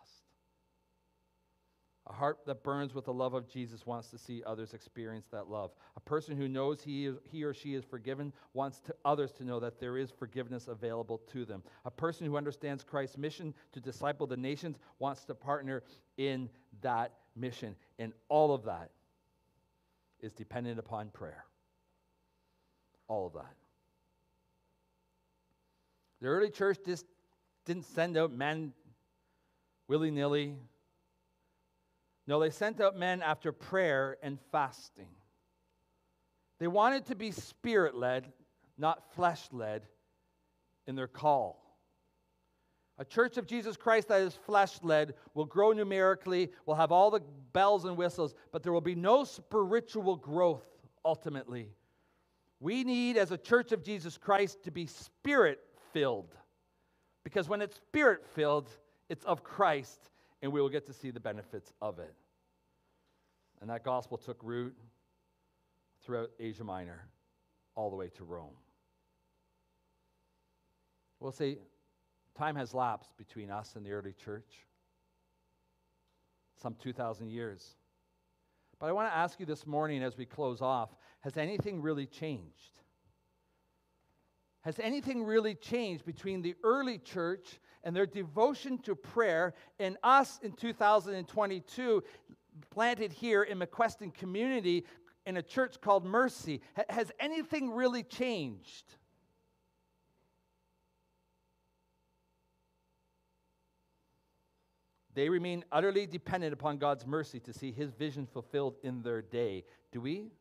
A 2.09 2.13
heart 2.13 2.39
that 2.47 2.63
burns 2.63 2.95
with 2.95 3.07
the 3.07 3.13
love 3.13 3.35
of 3.35 3.49
Jesus 3.49 3.85
wants 3.85 4.09
to 4.11 4.19
see 4.19 4.43
others 4.47 4.75
experience 4.75 5.27
that 5.33 5.51
love. 5.51 5.73
A 5.97 6.01
person 6.01 6.37
who 6.37 6.47
knows 6.47 6.81
he, 6.81 7.07
is, 7.07 7.17
he 7.25 7.43
or 7.43 7.53
she 7.53 7.75
is 7.75 7.85
forgiven 7.85 8.33
wants 8.55 8.79
to, 8.81 8.95
others 9.05 9.33
to 9.33 9.45
know 9.45 9.59
that 9.59 9.81
there 9.81 9.99
is 9.99 10.11
forgiveness 10.11 10.69
available 10.69 11.21
to 11.33 11.45
them. 11.45 11.65
A 11.85 11.91
person 11.91 12.25
who 12.25 12.37
understands 12.37 12.85
Christ's 12.85 13.19
mission 13.19 13.53
to 13.73 13.81
disciple 13.81 14.27
the 14.29 14.37
nations 14.37 14.79
wants 15.01 15.25
to 15.25 15.35
partner 15.35 15.83
in 16.17 16.49
that 16.81 17.13
mission. 17.35 17.75
And 17.99 18.13
all 18.29 18.55
of 18.55 18.65
that 18.65 18.91
is 20.21 20.33
dependent 20.33 20.79
upon 20.79 21.09
prayer. 21.09 21.45
All 23.09 23.27
of 23.27 23.33
that. 23.33 23.55
The 26.21 26.29
early 26.29 26.51
church 26.51 26.79
just 26.87 27.05
didn't 27.65 27.85
send 27.85 28.17
out 28.17 28.33
men 28.33 28.73
willy 29.89 30.13
nilly 30.13 30.55
no, 32.27 32.41
they 32.41 32.51
sent 32.51 32.81
out 32.81 32.99
men 32.99 33.23
after 33.23 33.53
prayer 33.53 34.17
and 34.23 34.39
fasting. 34.51 35.09
They 36.59 36.67
wanted 36.67 37.07
to 37.07 37.15
be 37.15 37.31
spirit 37.31 37.95
led, 37.95 38.33
not 38.77 39.15
flesh 39.15 39.49
led, 39.53 39.83
in 40.87 40.97
their 40.97 41.07
call. 41.07 41.63
A 42.99 43.05
church 43.05 43.37
of 43.37 43.47
Jesus 43.47 43.77
Christ 43.77 44.09
that 44.09 44.23
is 44.23 44.35
flesh 44.35 44.79
led 44.83 45.15
will 45.35 45.45
grow 45.45 45.73
numerically, 45.73 46.51
will 46.65 46.75
have 46.75 46.93
all 46.93 47.11
the 47.11 47.21
bells 47.53 47.85
and 47.85 47.97
whistles, 47.97 48.35
but 48.53 48.63
there 48.63 48.73
will 48.73 48.81
be 48.81 48.95
no 48.95 49.25
spiritual 49.25 50.17
growth 50.17 50.65
ultimately. 51.05 51.69
We 52.59 52.85
need, 52.85 53.19
as 53.19 53.33
a 53.33 53.39
church 53.39 53.73
of 53.73 53.85
Jesus 53.85 54.17
Christ, 54.17 54.63
to 54.65 54.71
be 54.71 54.87
spirit 54.87 55.61
filled. 55.93 56.35
Because 57.23 57.49
when 57.49 57.61
it's 57.61 57.77
spirit 57.77 58.25
filled, 58.35 58.71
it's 59.11 59.25
of 59.27 59.45
Christ 59.45 60.11
and 60.47 60.53
we 60.53 60.61
will 60.61 60.69
get 60.69 60.87
to 60.87 60.93
see 60.93 61.11
the 61.11 61.19
benefits 61.19 61.73
of 61.83 61.99
it. 61.99 62.15
And 63.61 63.69
that 63.69 63.83
gospel 63.83 64.17
took 64.17 64.39
root 64.45 64.77
throughout 66.05 66.31
Asia 66.39 66.63
Minor, 66.63 67.09
all 67.75 67.91
the 67.91 67.97
way 67.97 68.11
to 68.11 68.23
Rome. 68.23 68.55
We'll 71.19 71.33
say 71.33 71.59
time 72.39 72.55
has 72.55 72.75
lapsed 72.75 73.17
between 73.19 73.51
us 73.51 73.75
and 73.75 73.85
the 73.85 73.91
early 73.91 74.13
church, 74.13 74.69
some 76.63 76.77
2,000 76.81 77.29
years. 77.29 77.75
But 78.79 78.87
I 78.87 78.93
want 78.93 79.11
to 79.11 79.17
ask 79.17 79.41
you 79.41 79.47
this 79.47 79.67
morning 79.67 80.01
as 80.05 80.17
we 80.17 80.27
close 80.27 80.63
off 80.63 80.91
has 81.23 81.37
anything 81.37 81.83
really 81.83 82.07
changed? 82.07 82.83
Has 84.67 84.81
anything 84.81 85.23
really 85.23 85.55
changed 85.55 86.05
between 86.05 86.43
the 86.43 86.57
early 86.65 86.99
church 86.99 87.61
and 87.85 87.95
their 87.95 88.05
devotion 88.05 88.79
to 88.79 88.97
prayer 88.97 89.55
and 89.79 89.97
us 90.03 90.41
in 90.43 90.51
2022 90.55 92.03
planted 92.71 93.13
here 93.13 93.45
in 93.45 93.61
McQuesten 93.61 94.13
community 94.13 94.85
in 95.25 95.37
a 95.37 95.43
church 95.43 95.81
called 95.81 96.05
Mercy? 96.05 96.63
Has 96.89 97.13
anything 97.21 97.71
really 97.71 98.03
changed? 98.03 98.97
They 105.15 105.29
remain 105.29 105.65
utterly 105.71 106.07
dependent 106.07 106.53
upon 106.53 106.79
God's 106.79 107.07
mercy 107.07 107.39
to 107.39 107.53
see 107.53 107.71
his 107.71 107.93
vision 107.93 108.27
fulfilled 108.27 108.79
in 108.83 109.03
their 109.03 109.23
day. 109.23 109.63
Do 109.93 110.01
we? 110.01 110.33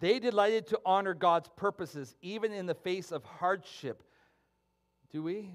They 0.00 0.18
delighted 0.18 0.66
to 0.68 0.80
honor 0.84 1.14
God's 1.14 1.48
purposes 1.56 2.14
even 2.20 2.52
in 2.52 2.66
the 2.66 2.74
face 2.74 3.12
of 3.12 3.24
hardship. 3.24 4.02
Do 5.10 5.22
we? 5.22 5.50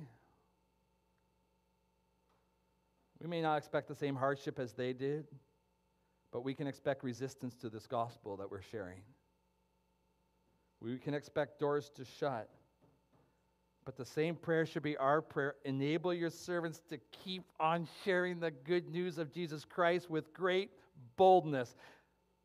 We 3.22 3.28
may 3.28 3.42
not 3.42 3.58
expect 3.58 3.88
the 3.88 3.96
same 3.96 4.16
hardship 4.16 4.58
as 4.58 4.74
they 4.74 4.94
did, 4.94 5.28
but 6.32 6.44
we 6.44 6.56
can 6.56 6.66
expect 6.66 7.04
resistance 7.04 7.56
to 7.58 7.70
this 7.70 7.86
gospel 7.86 8.36
that 8.38 8.50
we're 8.50 8.64
sharing. 8.64 9.02
We 10.82 10.98
can 10.98 11.14
expect 11.14 11.60
doors 11.60 11.92
to 11.96 12.04
shut. 12.04 12.50
But 13.86 13.98
the 13.98 14.06
same 14.06 14.36
prayer 14.36 14.66
should 14.66 14.84
be 14.84 14.98
our 14.98 15.22
prayer. 15.22 15.56
Enable 15.66 16.14
your 16.14 16.30
servants 16.30 16.82
to 16.90 17.00
keep 17.12 17.44
on 17.60 17.88
sharing 18.04 18.40
the 18.40 18.52
good 18.52 18.90
news 18.90 19.18
of 19.18 19.32
Jesus 19.32 19.66
Christ 19.66 20.10
with 20.10 20.34
great 20.34 20.72
boldness. 21.18 21.76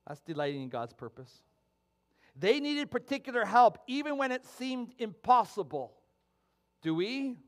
That's 0.06 0.20
delighting 0.20 0.62
in 0.62 0.68
God's 0.68 0.92
purpose. 0.92 1.42
They 2.38 2.60
needed 2.60 2.90
particular 2.90 3.44
help, 3.44 3.78
even 3.86 4.18
when 4.18 4.30
it 4.30 4.44
seemed 4.44 4.92
impossible. 4.98 5.94
Do 6.82 6.94
we? 6.94 7.38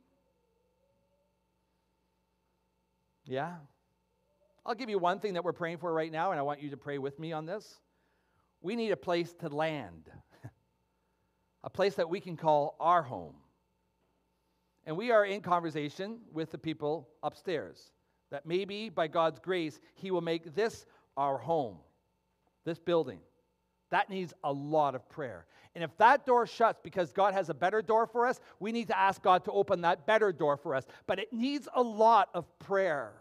Yeah? 3.25 3.57
I'll 4.65 4.75
give 4.75 4.89
you 4.89 4.99
one 4.99 5.21
thing 5.21 5.35
that 5.35 5.45
we're 5.45 5.53
praying 5.53 5.79
for 5.79 5.93
right 5.93 6.11
now, 6.11 6.31
and 6.31 6.41
I 6.41 6.43
want 6.43 6.63
you 6.63 6.71
to 6.71 6.77
pray 6.77 6.99
with 6.99 7.19
me 7.19 7.33
on 7.33 7.45
this. 7.45 7.81
We 8.63 8.77
need 8.77 8.91
a 8.91 8.97
place 8.97 9.33
to 9.41 9.49
land, 9.49 10.11
a 11.65 11.71
place 11.71 11.95
that 11.97 12.09
we 12.09 12.21
can 12.21 12.37
call 12.37 12.77
our 12.81 13.03
home. 13.03 13.37
And 14.87 14.97
we 14.97 15.11
are 15.11 15.25
in 15.25 15.43
conversation 15.43 16.21
with 16.33 16.51
the 16.51 16.59
people 16.59 17.09
upstairs 17.23 17.93
that 18.31 18.47
maybe 18.47 18.89
by 18.89 19.07
God's 19.07 19.39
grace, 19.39 19.79
He 19.95 20.11
will 20.11 20.23
make 20.23 20.55
this 20.55 20.87
our 21.17 21.37
home, 21.37 21.77
this 22.65 22.79
building. 22.79 23.21
That 23.91 24.11
needs 24.11 24.35
a 24.45 24.53
lot 24.53 24.95
of 24.95 25.09
prayer. 25.09 25.47
And 25.75 25.85
if 25.85 25.97
that 25.99 26.27
door 26.27 26.47
shuts 26.47 26.81
because 26.83 27.13
God 27.13 27.35
has 27.35 27.51
a 27.51 27.55
better 27.55 27.83
door 27.83 28.07
for 28.07 28.27
us, 28.27 28.41
we 28.59 28.73
need 28.73 28.89
to 28.89 28.99
ask 28.99 29.23
God 29.23 29.45
to 29.45 29.53
open 29.53 29.83
that 29.83 30.07
better 30.07 30.33
door 30.33 30.57
for 30.57 30.75
us. 30.75 30.87
But 31.07 31.19
it 31.19 31.33
needs 31.33 31.69
a 31.75 31.83
lot 31.83 32.29
of 32.35 32.47
prayer. 32.59 33.13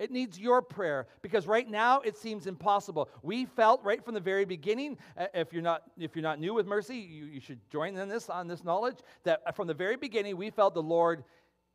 It 0.00 0.10
needs 0.10 0.38
your 0.38 0.62
prayer 0.62 1.08
because 1.20 1.46
right 1.46 1.68
now 1.68 2.00
it 2.00 2.16
seems 2.16 2.46
impossible. 2.46 3.10
We 3.22 3.44
felt 3.44 3.84
right 3.84 4.02
from 4.02 4.14
the 4.14 4.20
very 4.20 4.46
beginning, 4.46 4.96
uh, 5.16 5.26
if 5.34 5.52
you're 5.52 5.60
not, 5.60 5.82
if 5.98 6.16
you're 6.16 6.22
not 6.22 6.40
new 6.40 6.54
with 6.54 6.66
mercy, 6.66 6.96
you, 6.96 7.26
you 7.26 7.40
should 7.40 7.58
join 7.68 7.94
in 7.96 8.08
this 8.08 8.30
on 8.30 8.48
this 8.48 8.64
knowledge 8.64 8.96
that 9.24 9.54
from 9.54 9.66
the 9.66 9.74
very 9.74 9.96
beginning 9.96 10.38
we 10.38 10.48
felt 10.48 10.72
the 10.72 10.82
Lord 10.82 11.22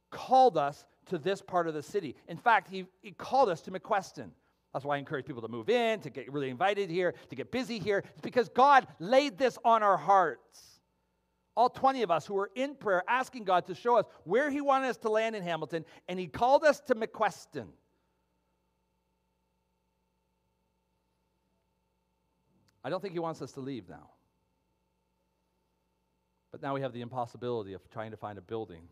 called 0.09 0.57
us 0.57 0.85
to 1.05 1.19
this 1.19 1.39
part 1.39 1.67
of 1.67 1.75
the 1.75 1.83
city. 1.83 2.15
In 2.27 2.37
fact, 2.37 2.67
He, 2.67 2.87
he 3.03 3.11
called 3.11 3.47
us 3.47 3.61
to 3.61 3.71
McQuesten. 3.71 4.31
That's 4.75 4.83
why 4.83 4.97
I 4.97 4.97
encourage 4.97 5.25
people 5.25 5.41
to 5.41 5.47
move 5.47 5.69
in, 5.69 6.01
to 6.01 6.09
get 6.09 6.29
really 6.33 6.49
invited 6.49 6.89
here, 6.89 7.13
to 7.29 7.35
get 7.37 7.49
busy 7.49 7.79
here. 7.79 8.03
It's 8.11 8.19
because 8.19 8.49
God 8.49 8.85
laid 8.99 9.37
this 9.37 9.57
on 9.63 9.81
our 9.81 9.95
hearts. 9.95 10.81
All 11.55 11.69
20 11.69 12.01
of 12.01 12.11
us 12.11 12.25
who 12.25 12.33
were 12.33 12.51
in 12.55 12.75
prayer 12.75 13.01
asking 13.07 13.45
God 13.45 13.67
to 13.67 13.73
show 13.73 13.95
us 13.95 14.05
where 14.25 14.49
He 14.49 14.59
wanted 14.59 14.89
us 14.89 14.97
to 14.97 15.09
land 15.09 15.33
in 15.33 15.43
Hamilton, 15.43 15.85
and 16.09 16.19
He 16.19 16.27
called 16.27 16.65
us 16.65 16.81
to 16.87 16.95
McQuesten. 16.95 17.67
I 22.83 22.89
don't 22.89 23.01
think 23.01 23.13
he 23.13 23.19
wants 23.19 23.41
us 23.41 23.53
to 23.53 23.61
leave 23.61 23.87
now. 23.87 24.09
But 26.51 26.61
now 26.61 26.73
we 26.73 26.81
have 26.81 26.91
the 26.91 26.99
impossibility 26.99 27.71
of 27.71 27.89
trying 27.91 28.11
to 28.11 28.17
find 28.17 28.37
a 28.37 28.41
building 28.41 28.89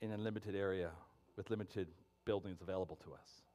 in 0.00 0.10
a 0.10 0.18
limited 0.18 0.56
area 0.56 0.90
with 1.36 1.48
limited 1.48 1.86
buildings 2.24 2.60
available 2.60 2.96
to 3.04 3.12
us. 3.12 3.49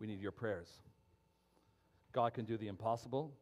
We 0.00 0.06
need 0.06 0.20
your 0.20 0.32
prayers. 0.32 0.68
God 2.12 2.32
can 2.34 2.46
do 2.46 2.56
the 2.56 2.66
impossible, 2.66 3.32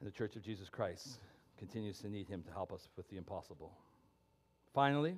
and 0.00 0.06
the 0.06 0.12
Church 0.12 0.36
of 0.36 0.42
Jesus 0.42 0.68
Christ 0.68 1.20
continues 1.56 1.98
to 2.00 2.08
need 2.08 2.26
him 2.28 2.42
to 2.42 2.50
help 2.50 2.72
us 2.72 2.88
with 2.96 3.08
the 3.08 3.16
impossible. 3.16 3.72
Finally, 4.74 5.14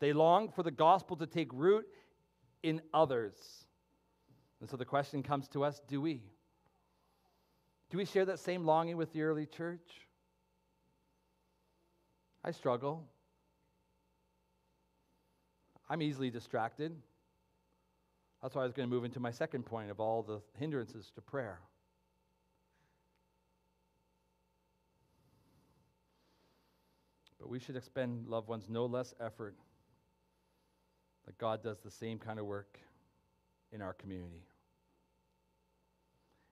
they 0.00 0.12
long 0.12 0.48
for 0.48 0.62
the 0.62 0.70
gospel 0.70 1.16
to 1.16 1.26
take 1.26 1.52
root 1.52 1.86
in 2.62 2.80
others. 2.94 3.34
And 4.60 4.70
so 4.70 4.76
the 4.76 4.84
question 4.84 5.22
comes 5.22 5.46
to 5.48 5.62
us 5.62 5.80
do 5.88 6.00
we? 6.00 6.22
Do 7.90 7.98
we 7.98 8.04
share 8.04 8.24
that 8.24 8.38
same 8.38 8.64
longing 8.64 8.96
with 8.96 9.12
the 9.12 9.22
early 9.22 9.44
church? 9.44 10.06
I 12.42 12.52
struggle. 12.52 13.04
I'm 15.90 16.00
easily 16.00 16.30
distracted. 16.30 16.96
That's 18.42 18.56
why 18.56 18.62
I 18.62 18.64
was 18.64 18.72
going 18.72 18.88
to 18.88 18.94
move 18.94 19.04
into 19.04 19.20
my 19.20 19.30
second 19.30 19.64
point 19.64 19.90
of 19.90 20.00
all 20.00 20.22
the 20.22 20.40
hindrances 20.58 21.12
to 21.14 21.20
prayer. 21.20 21.60
But 27.38 27.48
we 27.48 27.60
should 27.60 27.76
expend, 27.76 28.28
loved 28.28 28.48
ones, 28.48 28.66
no 28.68 28.86
less 28.86 29.14
effort 29.20 29.54
that 31.26 31.38
God 31.38 31.62
does 31.62 31.78
the 31.80 31.90
same 31.90 32.18
kind 32.18 32.40
of 32.40 32.46
work 32.46 32.78
in 33.72 33.80
our 33.80 33.92
community. 33.94 34.44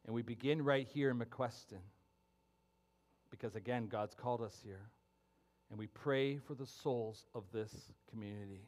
And 0.06 0.14
we 0.14 0.22
begin 0.22 0.62
right 0.62 0.86
here 0.92 1.10
in 1.10 1.18
McQuesten 1.18 1.82
because, 3.30 3.56
again, 3.56 3.86
God's 3.86 4.14
called 4.14 4.42
us 4.42 4.58
here. 4.64 4.90
And 5.70 5.78
we 5.78 5.86
pray 5.86 6.38
for 6.38 6.54
the 6.54 6.66
souls 6.66 7.26
of 7.34 7.44
this 7.52 7.72
community. 8.10 8.62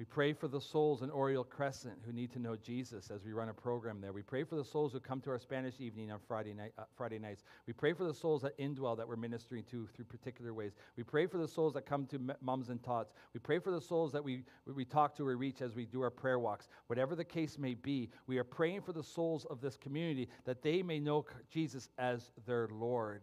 We 0.00 0.04
pray 0.04 0.32
for 0.32 0.48
the 0.48 0.60
souls 0.60 1.02
in 1.02 1.10
Oriole 1.10 1.44
Crescent 1.44 2.00
who 2.04 2.12
need 2.12 2.32
to 2.32 2.40
know 2.40 2.56
Jesus 2.56 3.12
as 3.12 3.24
we 3.24 3.32
run 3.32 3.48
a 3.48 3.54
program 3.54 4.00
there. 4.00 4.12
We 4.12 4.22
pray 4.22 4.42
for 4.42 4.56
the 4.56 4.64
souls 4.64 4.92
who 4.92 4.98
come 4.98 5.20
to 5.20 5.30
our 5.30 5.38
Spanish 5.38 5.80
evening 5.80 6.10
on 6.10 6.18
Friday, 6.26 6.52
night, 6.52 6.72
uh, 6.76 6.82
Friday 6.96 7.20
nights. 7.20 7.44
We 7.68 7.74
pray 7.74 7.92
for 7.92 8.02
the 8.02 8.12
souls 8.12 8.42
at 8.42 8.58
Indwell 8.58 8.96
that 8.96 9.06
we're 9.06 9.14
ministering 9.14 9.62
to 9.70 9.86
through 9.94 10.06
particular 10.06 10.52
ways. 10.52 10.72
We 10.96 11.04
pray 11.04 11.28
for 11.28 11.38
the 11.38 11.46
souls 11.46 11.74
that 11.74 11.86
come 11.86 12.06
to 12.06 12.20
mums 12.40 12.70
and 12.70 12.82
tots. 12.82 13.12
We 13.34 13.38
pray 13.38 13.60
for 13.60 13.70
the 13.70 13.80
souls 13.80 14.10
that 14.12 14.24
we, 14.24 14.42
we 14.66 14.84
talk 14.84 15.14
to 15.16 15.28
or 15.28 15.36
reach 15.36 15.62
as 15.62 15.76
we 15.76 15.86
do 15.86 16.02
our 16.02 16.10
prayer 16.10 16.40
walks. 16.40 16.66
Whatever 16.88 17.14
the 17.14 17.24
case 17.24 17.56
may 17.56 17.74
be, 17.74 18.10
we 18.26 18.38
are 18.38 18.44
praying 18.44 18.80
for 18.82 18.92
the 18.92 19.04
souls 19.04 19.44
of 19.44 19.60
this 19.60 19.76
community 19.76 20.28
that 20.44 20.60
they 20.60 20.82
may 20.82 20.98
know 20.98 21.24
Jesus 21.48 21.88
as 21.98 22.32
their 22.48 22.68
Lord, 22.72 23.22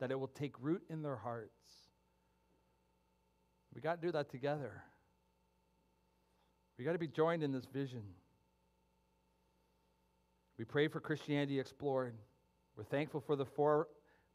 that 0.00 0.10
it 0.10 0.18
will 0.18 0.26
take 0.26 0.56
root 0.60 0.82
in 0.90 1.00
their 1.00 1.16
hearts. 1.16 1.52
We 3.72 3.80
got 3.80 4.00
to 4.00 4.06
do 4.08 4.10
that 4.12 4.30
together. 4.30 4.82
We 6.78 6.84
got 6.84 6.92
to 6.92 6.98
be 6.98 7.08
joined 7.08 7.42
in 7.42 7.50
this 7.50 7.64
vision. 7.64 8.02
We 10.58 10.64
pray 10.64 10.86
for 10.86 11.00
Christianity 11.00 11.58
Explored. 11.58 12.14
We're 12.76 12.84
thankful 12.84 13.20
for 13.20 13.34
the 13.34 13.44
four, 13.44 13.88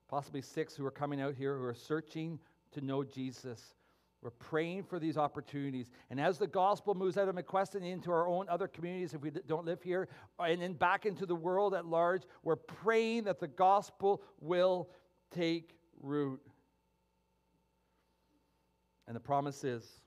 possibly 0.10 0.42
six, 0.42 0.76
who 0.76 0.86
are 0.86 0.92
coming 0.92 1.22
out 1.22 1.36
here 1.36 1.58
who 1.58 1.64
are 1.64 1.74
searching 1.74 2.38
to 2.74 2.82
know 2.82 3.04
Jesus. 3.04 3.76
We're 4.22 4.32
praying 4.32 4.84
for 4.84 5.00
these 5.00 5.18
opportunities. 5.18 5.90
And 6.10 6.20
as 6.20 6.38
the 6.38 6.48
gospel 6.48 6.96
moves 6.96 7.18
out 7.18 7.30
of 7.30 7.36
McQuesten 7.36 7.86
into 7.86 8.12
our 8.12 8.28
own 8.28 8.48
other 8.50 8.68
communities, 8.68 9.14
if 9.14 9.22
we 9.22 9.32
don't 9.32 9.66
live 9.66 9.82
here, 9.82 10.10
and 10.40 10.62
then 10.62 10.74
back 10.74 11.06
into 11.06 11.26
the 11.26 11.36
world 11.36 11.74
at 11.74 11.86
large, 11.86 12.24
we're 12.44 12.58
praying 12.58 13.24
that 13.26 13.40
the 13.40 13.48
gospel 13.48 14.22
will 14.42 14.90
take 15.32 15.78
root. 16.02 16.42
And 19.08 19.16
the 19.16 19.22
promise 19.22 19.64
is 19.64 20.03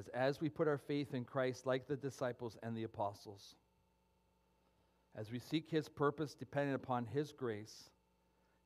is 0.00 0.08
as 0.08 0.40
we 0.40 0.48
put 0.48 0.66
our 0.66 0.78
faith 0.78 1.14
in 1.14 1.24
Christ, 1.24 1.66
like 1.66 1.86
the 1.86 1.96
disciples 1.96 2.56
and 2.62 2.76
the 2.76 2.84
apostles, 2.84 3.54
as 5.16 5.30
we 5.30 5.38
seek 5.38 5.70
His 5.70 5.88
purpose 5.88 6.34
dependent 6.34 6.74
upon 6.74 7.04
His 7.04 7.32
grace, 7.32 7.90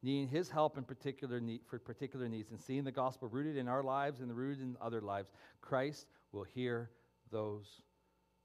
needing 0.03 0.29
His 0.29 0.49
help 0.49 0.79
in 0.79 0.85
particular 0.85 1.41
need, 1.41 1.61
for 1.67 1.79
particular 1.79 2.29
needs, 2.29 2.51
and 2.51 2.61
seeing 2.61 2.85
the 2.85 2.93
gospel 2.93 3.29
rooted 3.29 3.57
in 3.57 3.69
our 3.69 3.83
lives 3.83 4.21
and 4.21 4.35
rooted 4.35 4.63
in 4.63 4.77
other 4.81 5.01
lives, 5.01 5.31
Christ 5.61 6.07
will 6.33 6.45
hear 6.45 6.91
those 7.31 7.83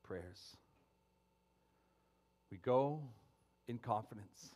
prayers. 0.04 0.58
We 2.52 2.58
go 2.58 3.02
in 3.68 3.78
confidence. 3.78 4.56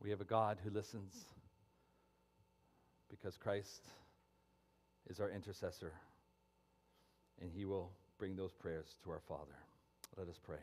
We 0.00 0.10
have 0.10 0.20
a 0.20 0.24
God 0.24 0.58
who 0.64 0.70
listens 0.70 1.26
because 3.10 3.36
Christ 3.36 3.88
is 5.10 5.20
our 5.20 5.30
intercessor 5.30 5.92
and 7.40 7.50
he 7.52 7.64
will 7.64 7.90
bring 8.18 8.36
those 8.36 8.52
prayers 8.52 8.96
to 9.04 9.10
our 9.10 9.20
Father. 9.28 9.56
Let 10.16 10.28
us 10.28 10.38
pray. 10.42 10.58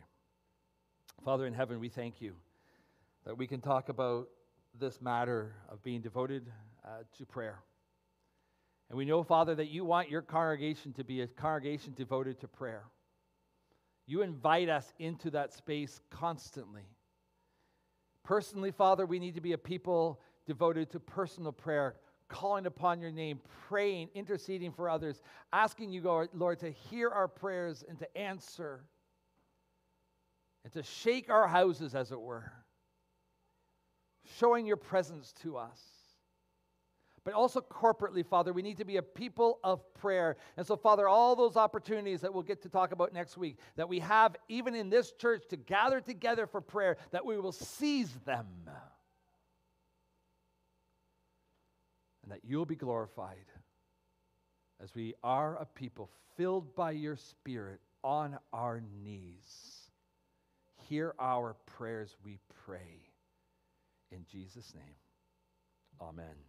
Father 1.23 1.47
in 1.47 1.53
heaven, 1.53 1.80
we 1.80 1.89
thank 1.89 2.21
you 2.21 2.34
that 3.26 3.38
we 3.38 3.47
can 3.47 3.61
talk 3.61 3.89
about 3.89 4.28
this 4.80 5.01
matter 5.01 5.53
of 5.69 5.82
being 5.84 6.01
devoted 6.01 6.51
uh, 6.84 7.03
to 7.17 7.26
prayer. 7.26 7.59
And 8.89 8.97
we 8.97 9.05
know, 9.05 9.23
Father, 9.23 9.55
that 9.55 9.69
you 9.69 9.86
want 9.86 10.09
your 10.09 10.21
congregation 10.21 10.93
to 10.93 11.03
be 11.03 11.21
a 11.21 11.28
congregation 11.28 11.93
devoted 11.95 12.39
to 12.41 12.47
prayer. 12.47 12.84
You 14.05 14.21
invite 14.21 14.69
us 14.69 14.93
into 14.99 15.32
that 15.32 15.53
space 15.53 15.99
constantly. 16.11 16.84
Personally, 18.23 18.71
Father, 18.71 19.05
we 19.05 19.19
need 19.19 19.36
to 19.36 19.41
be 19.41 19.53
a 19.53 19.57
people 19.57 20.19
devoted 20.45 20.91
to 20.91 20.99
personal 20.99 21.51
prayer, 21.51 21.95
calling 22.28 22.65
upon 22.65 22.99
your 22.99 23.11
name, 23.11 23.39
praying, 23.67 24.09
interceding 24.15 24.71
for 24.71 24.89
others, 24.89 25.21
asking 25.53 25.91
you, 25.91 26.01
Lord, 26.34 26.59
to 26.59 26.71
hear 26.71 27.09
our 27.09 27.28
prayers 27.28 27.84
and 27.88 27.97
to 27.99 28.17
answer 28.17 28.84
and 30.63 30.73
to 30.73 30.82
shake 30.82 31.30
our 31.30 31.47
houses, 31.47 31.93
as 31.93 32.11
it 32.11 32.19
were, 32.19 32.51
showing 34.39 34.65
your 34.65 34.78
presence 34.78 35.32
to 35.43 35.57
us. 35.57 35.80
But 37.23 37.34
also 37.34 37.61
corporately, 37.61 38.26
Father, 38.26 38.53
we 38.53 38.61
need 38.61 38.78
to 38.78 38.86
be 38.86 38.97
a 38.97 39.01
people 39.01 39.59
of 39.63 39.82
prayer. 39.95 40.38
And 40.57 40.65
so, 40.65 40.76
Father, 40.76 41.07
all 41.07 41.36
those 41.36 41.55
opportunities 41.55 42.21
that 42.21 42.34
we'll 42.34 42.43
get 42.43 42.61
to 42.63 42.69
talk 42.69 42.91
about 42.91 43.13
next 43.13 43.38
week, 43.38 43.57
that 43.76 43.89
we 43.89 43.99
have 43.99 44.36
even 44.47 44.76
in 44.76 44.89
this 44.89 45.11
church 45.11 45.43
to 45.49 45.55
gather 45.55 46.01
together 46.01 46.47
for 46.47 46.61
prayer, 46.61 46.97
that 47.11 47.26
we 47.26 47.39
will 47.39 47.51
seize 47.51 48.13
them 48.26 48.47
and 52.26 52.34
that 52.34 52.41
you'll 52.43 52.65
be 52.65 52.76
glorified 52.76 53.45
as 54.84 54.93
we 54.93 55.13
are 55.23 55.55
a 55.55 55.65
people 55.65 56.09
filled 56.36 56.76
by 56.76 56.91
your 56.91 57.15
Spirit 57.15 57.80
on 58.03 58.38
our 58.51 58.82
knees 59.03 59.86
Hear 60.89 61.15
our 61.19 61.55
prayers, 61.65 62.15
we 62.23 62.38
pray. 62.65 63.01
In 64.11 64.26
Jesus' 64.32 64.73
name, 64.76 64.95
amen. 65.99 66.45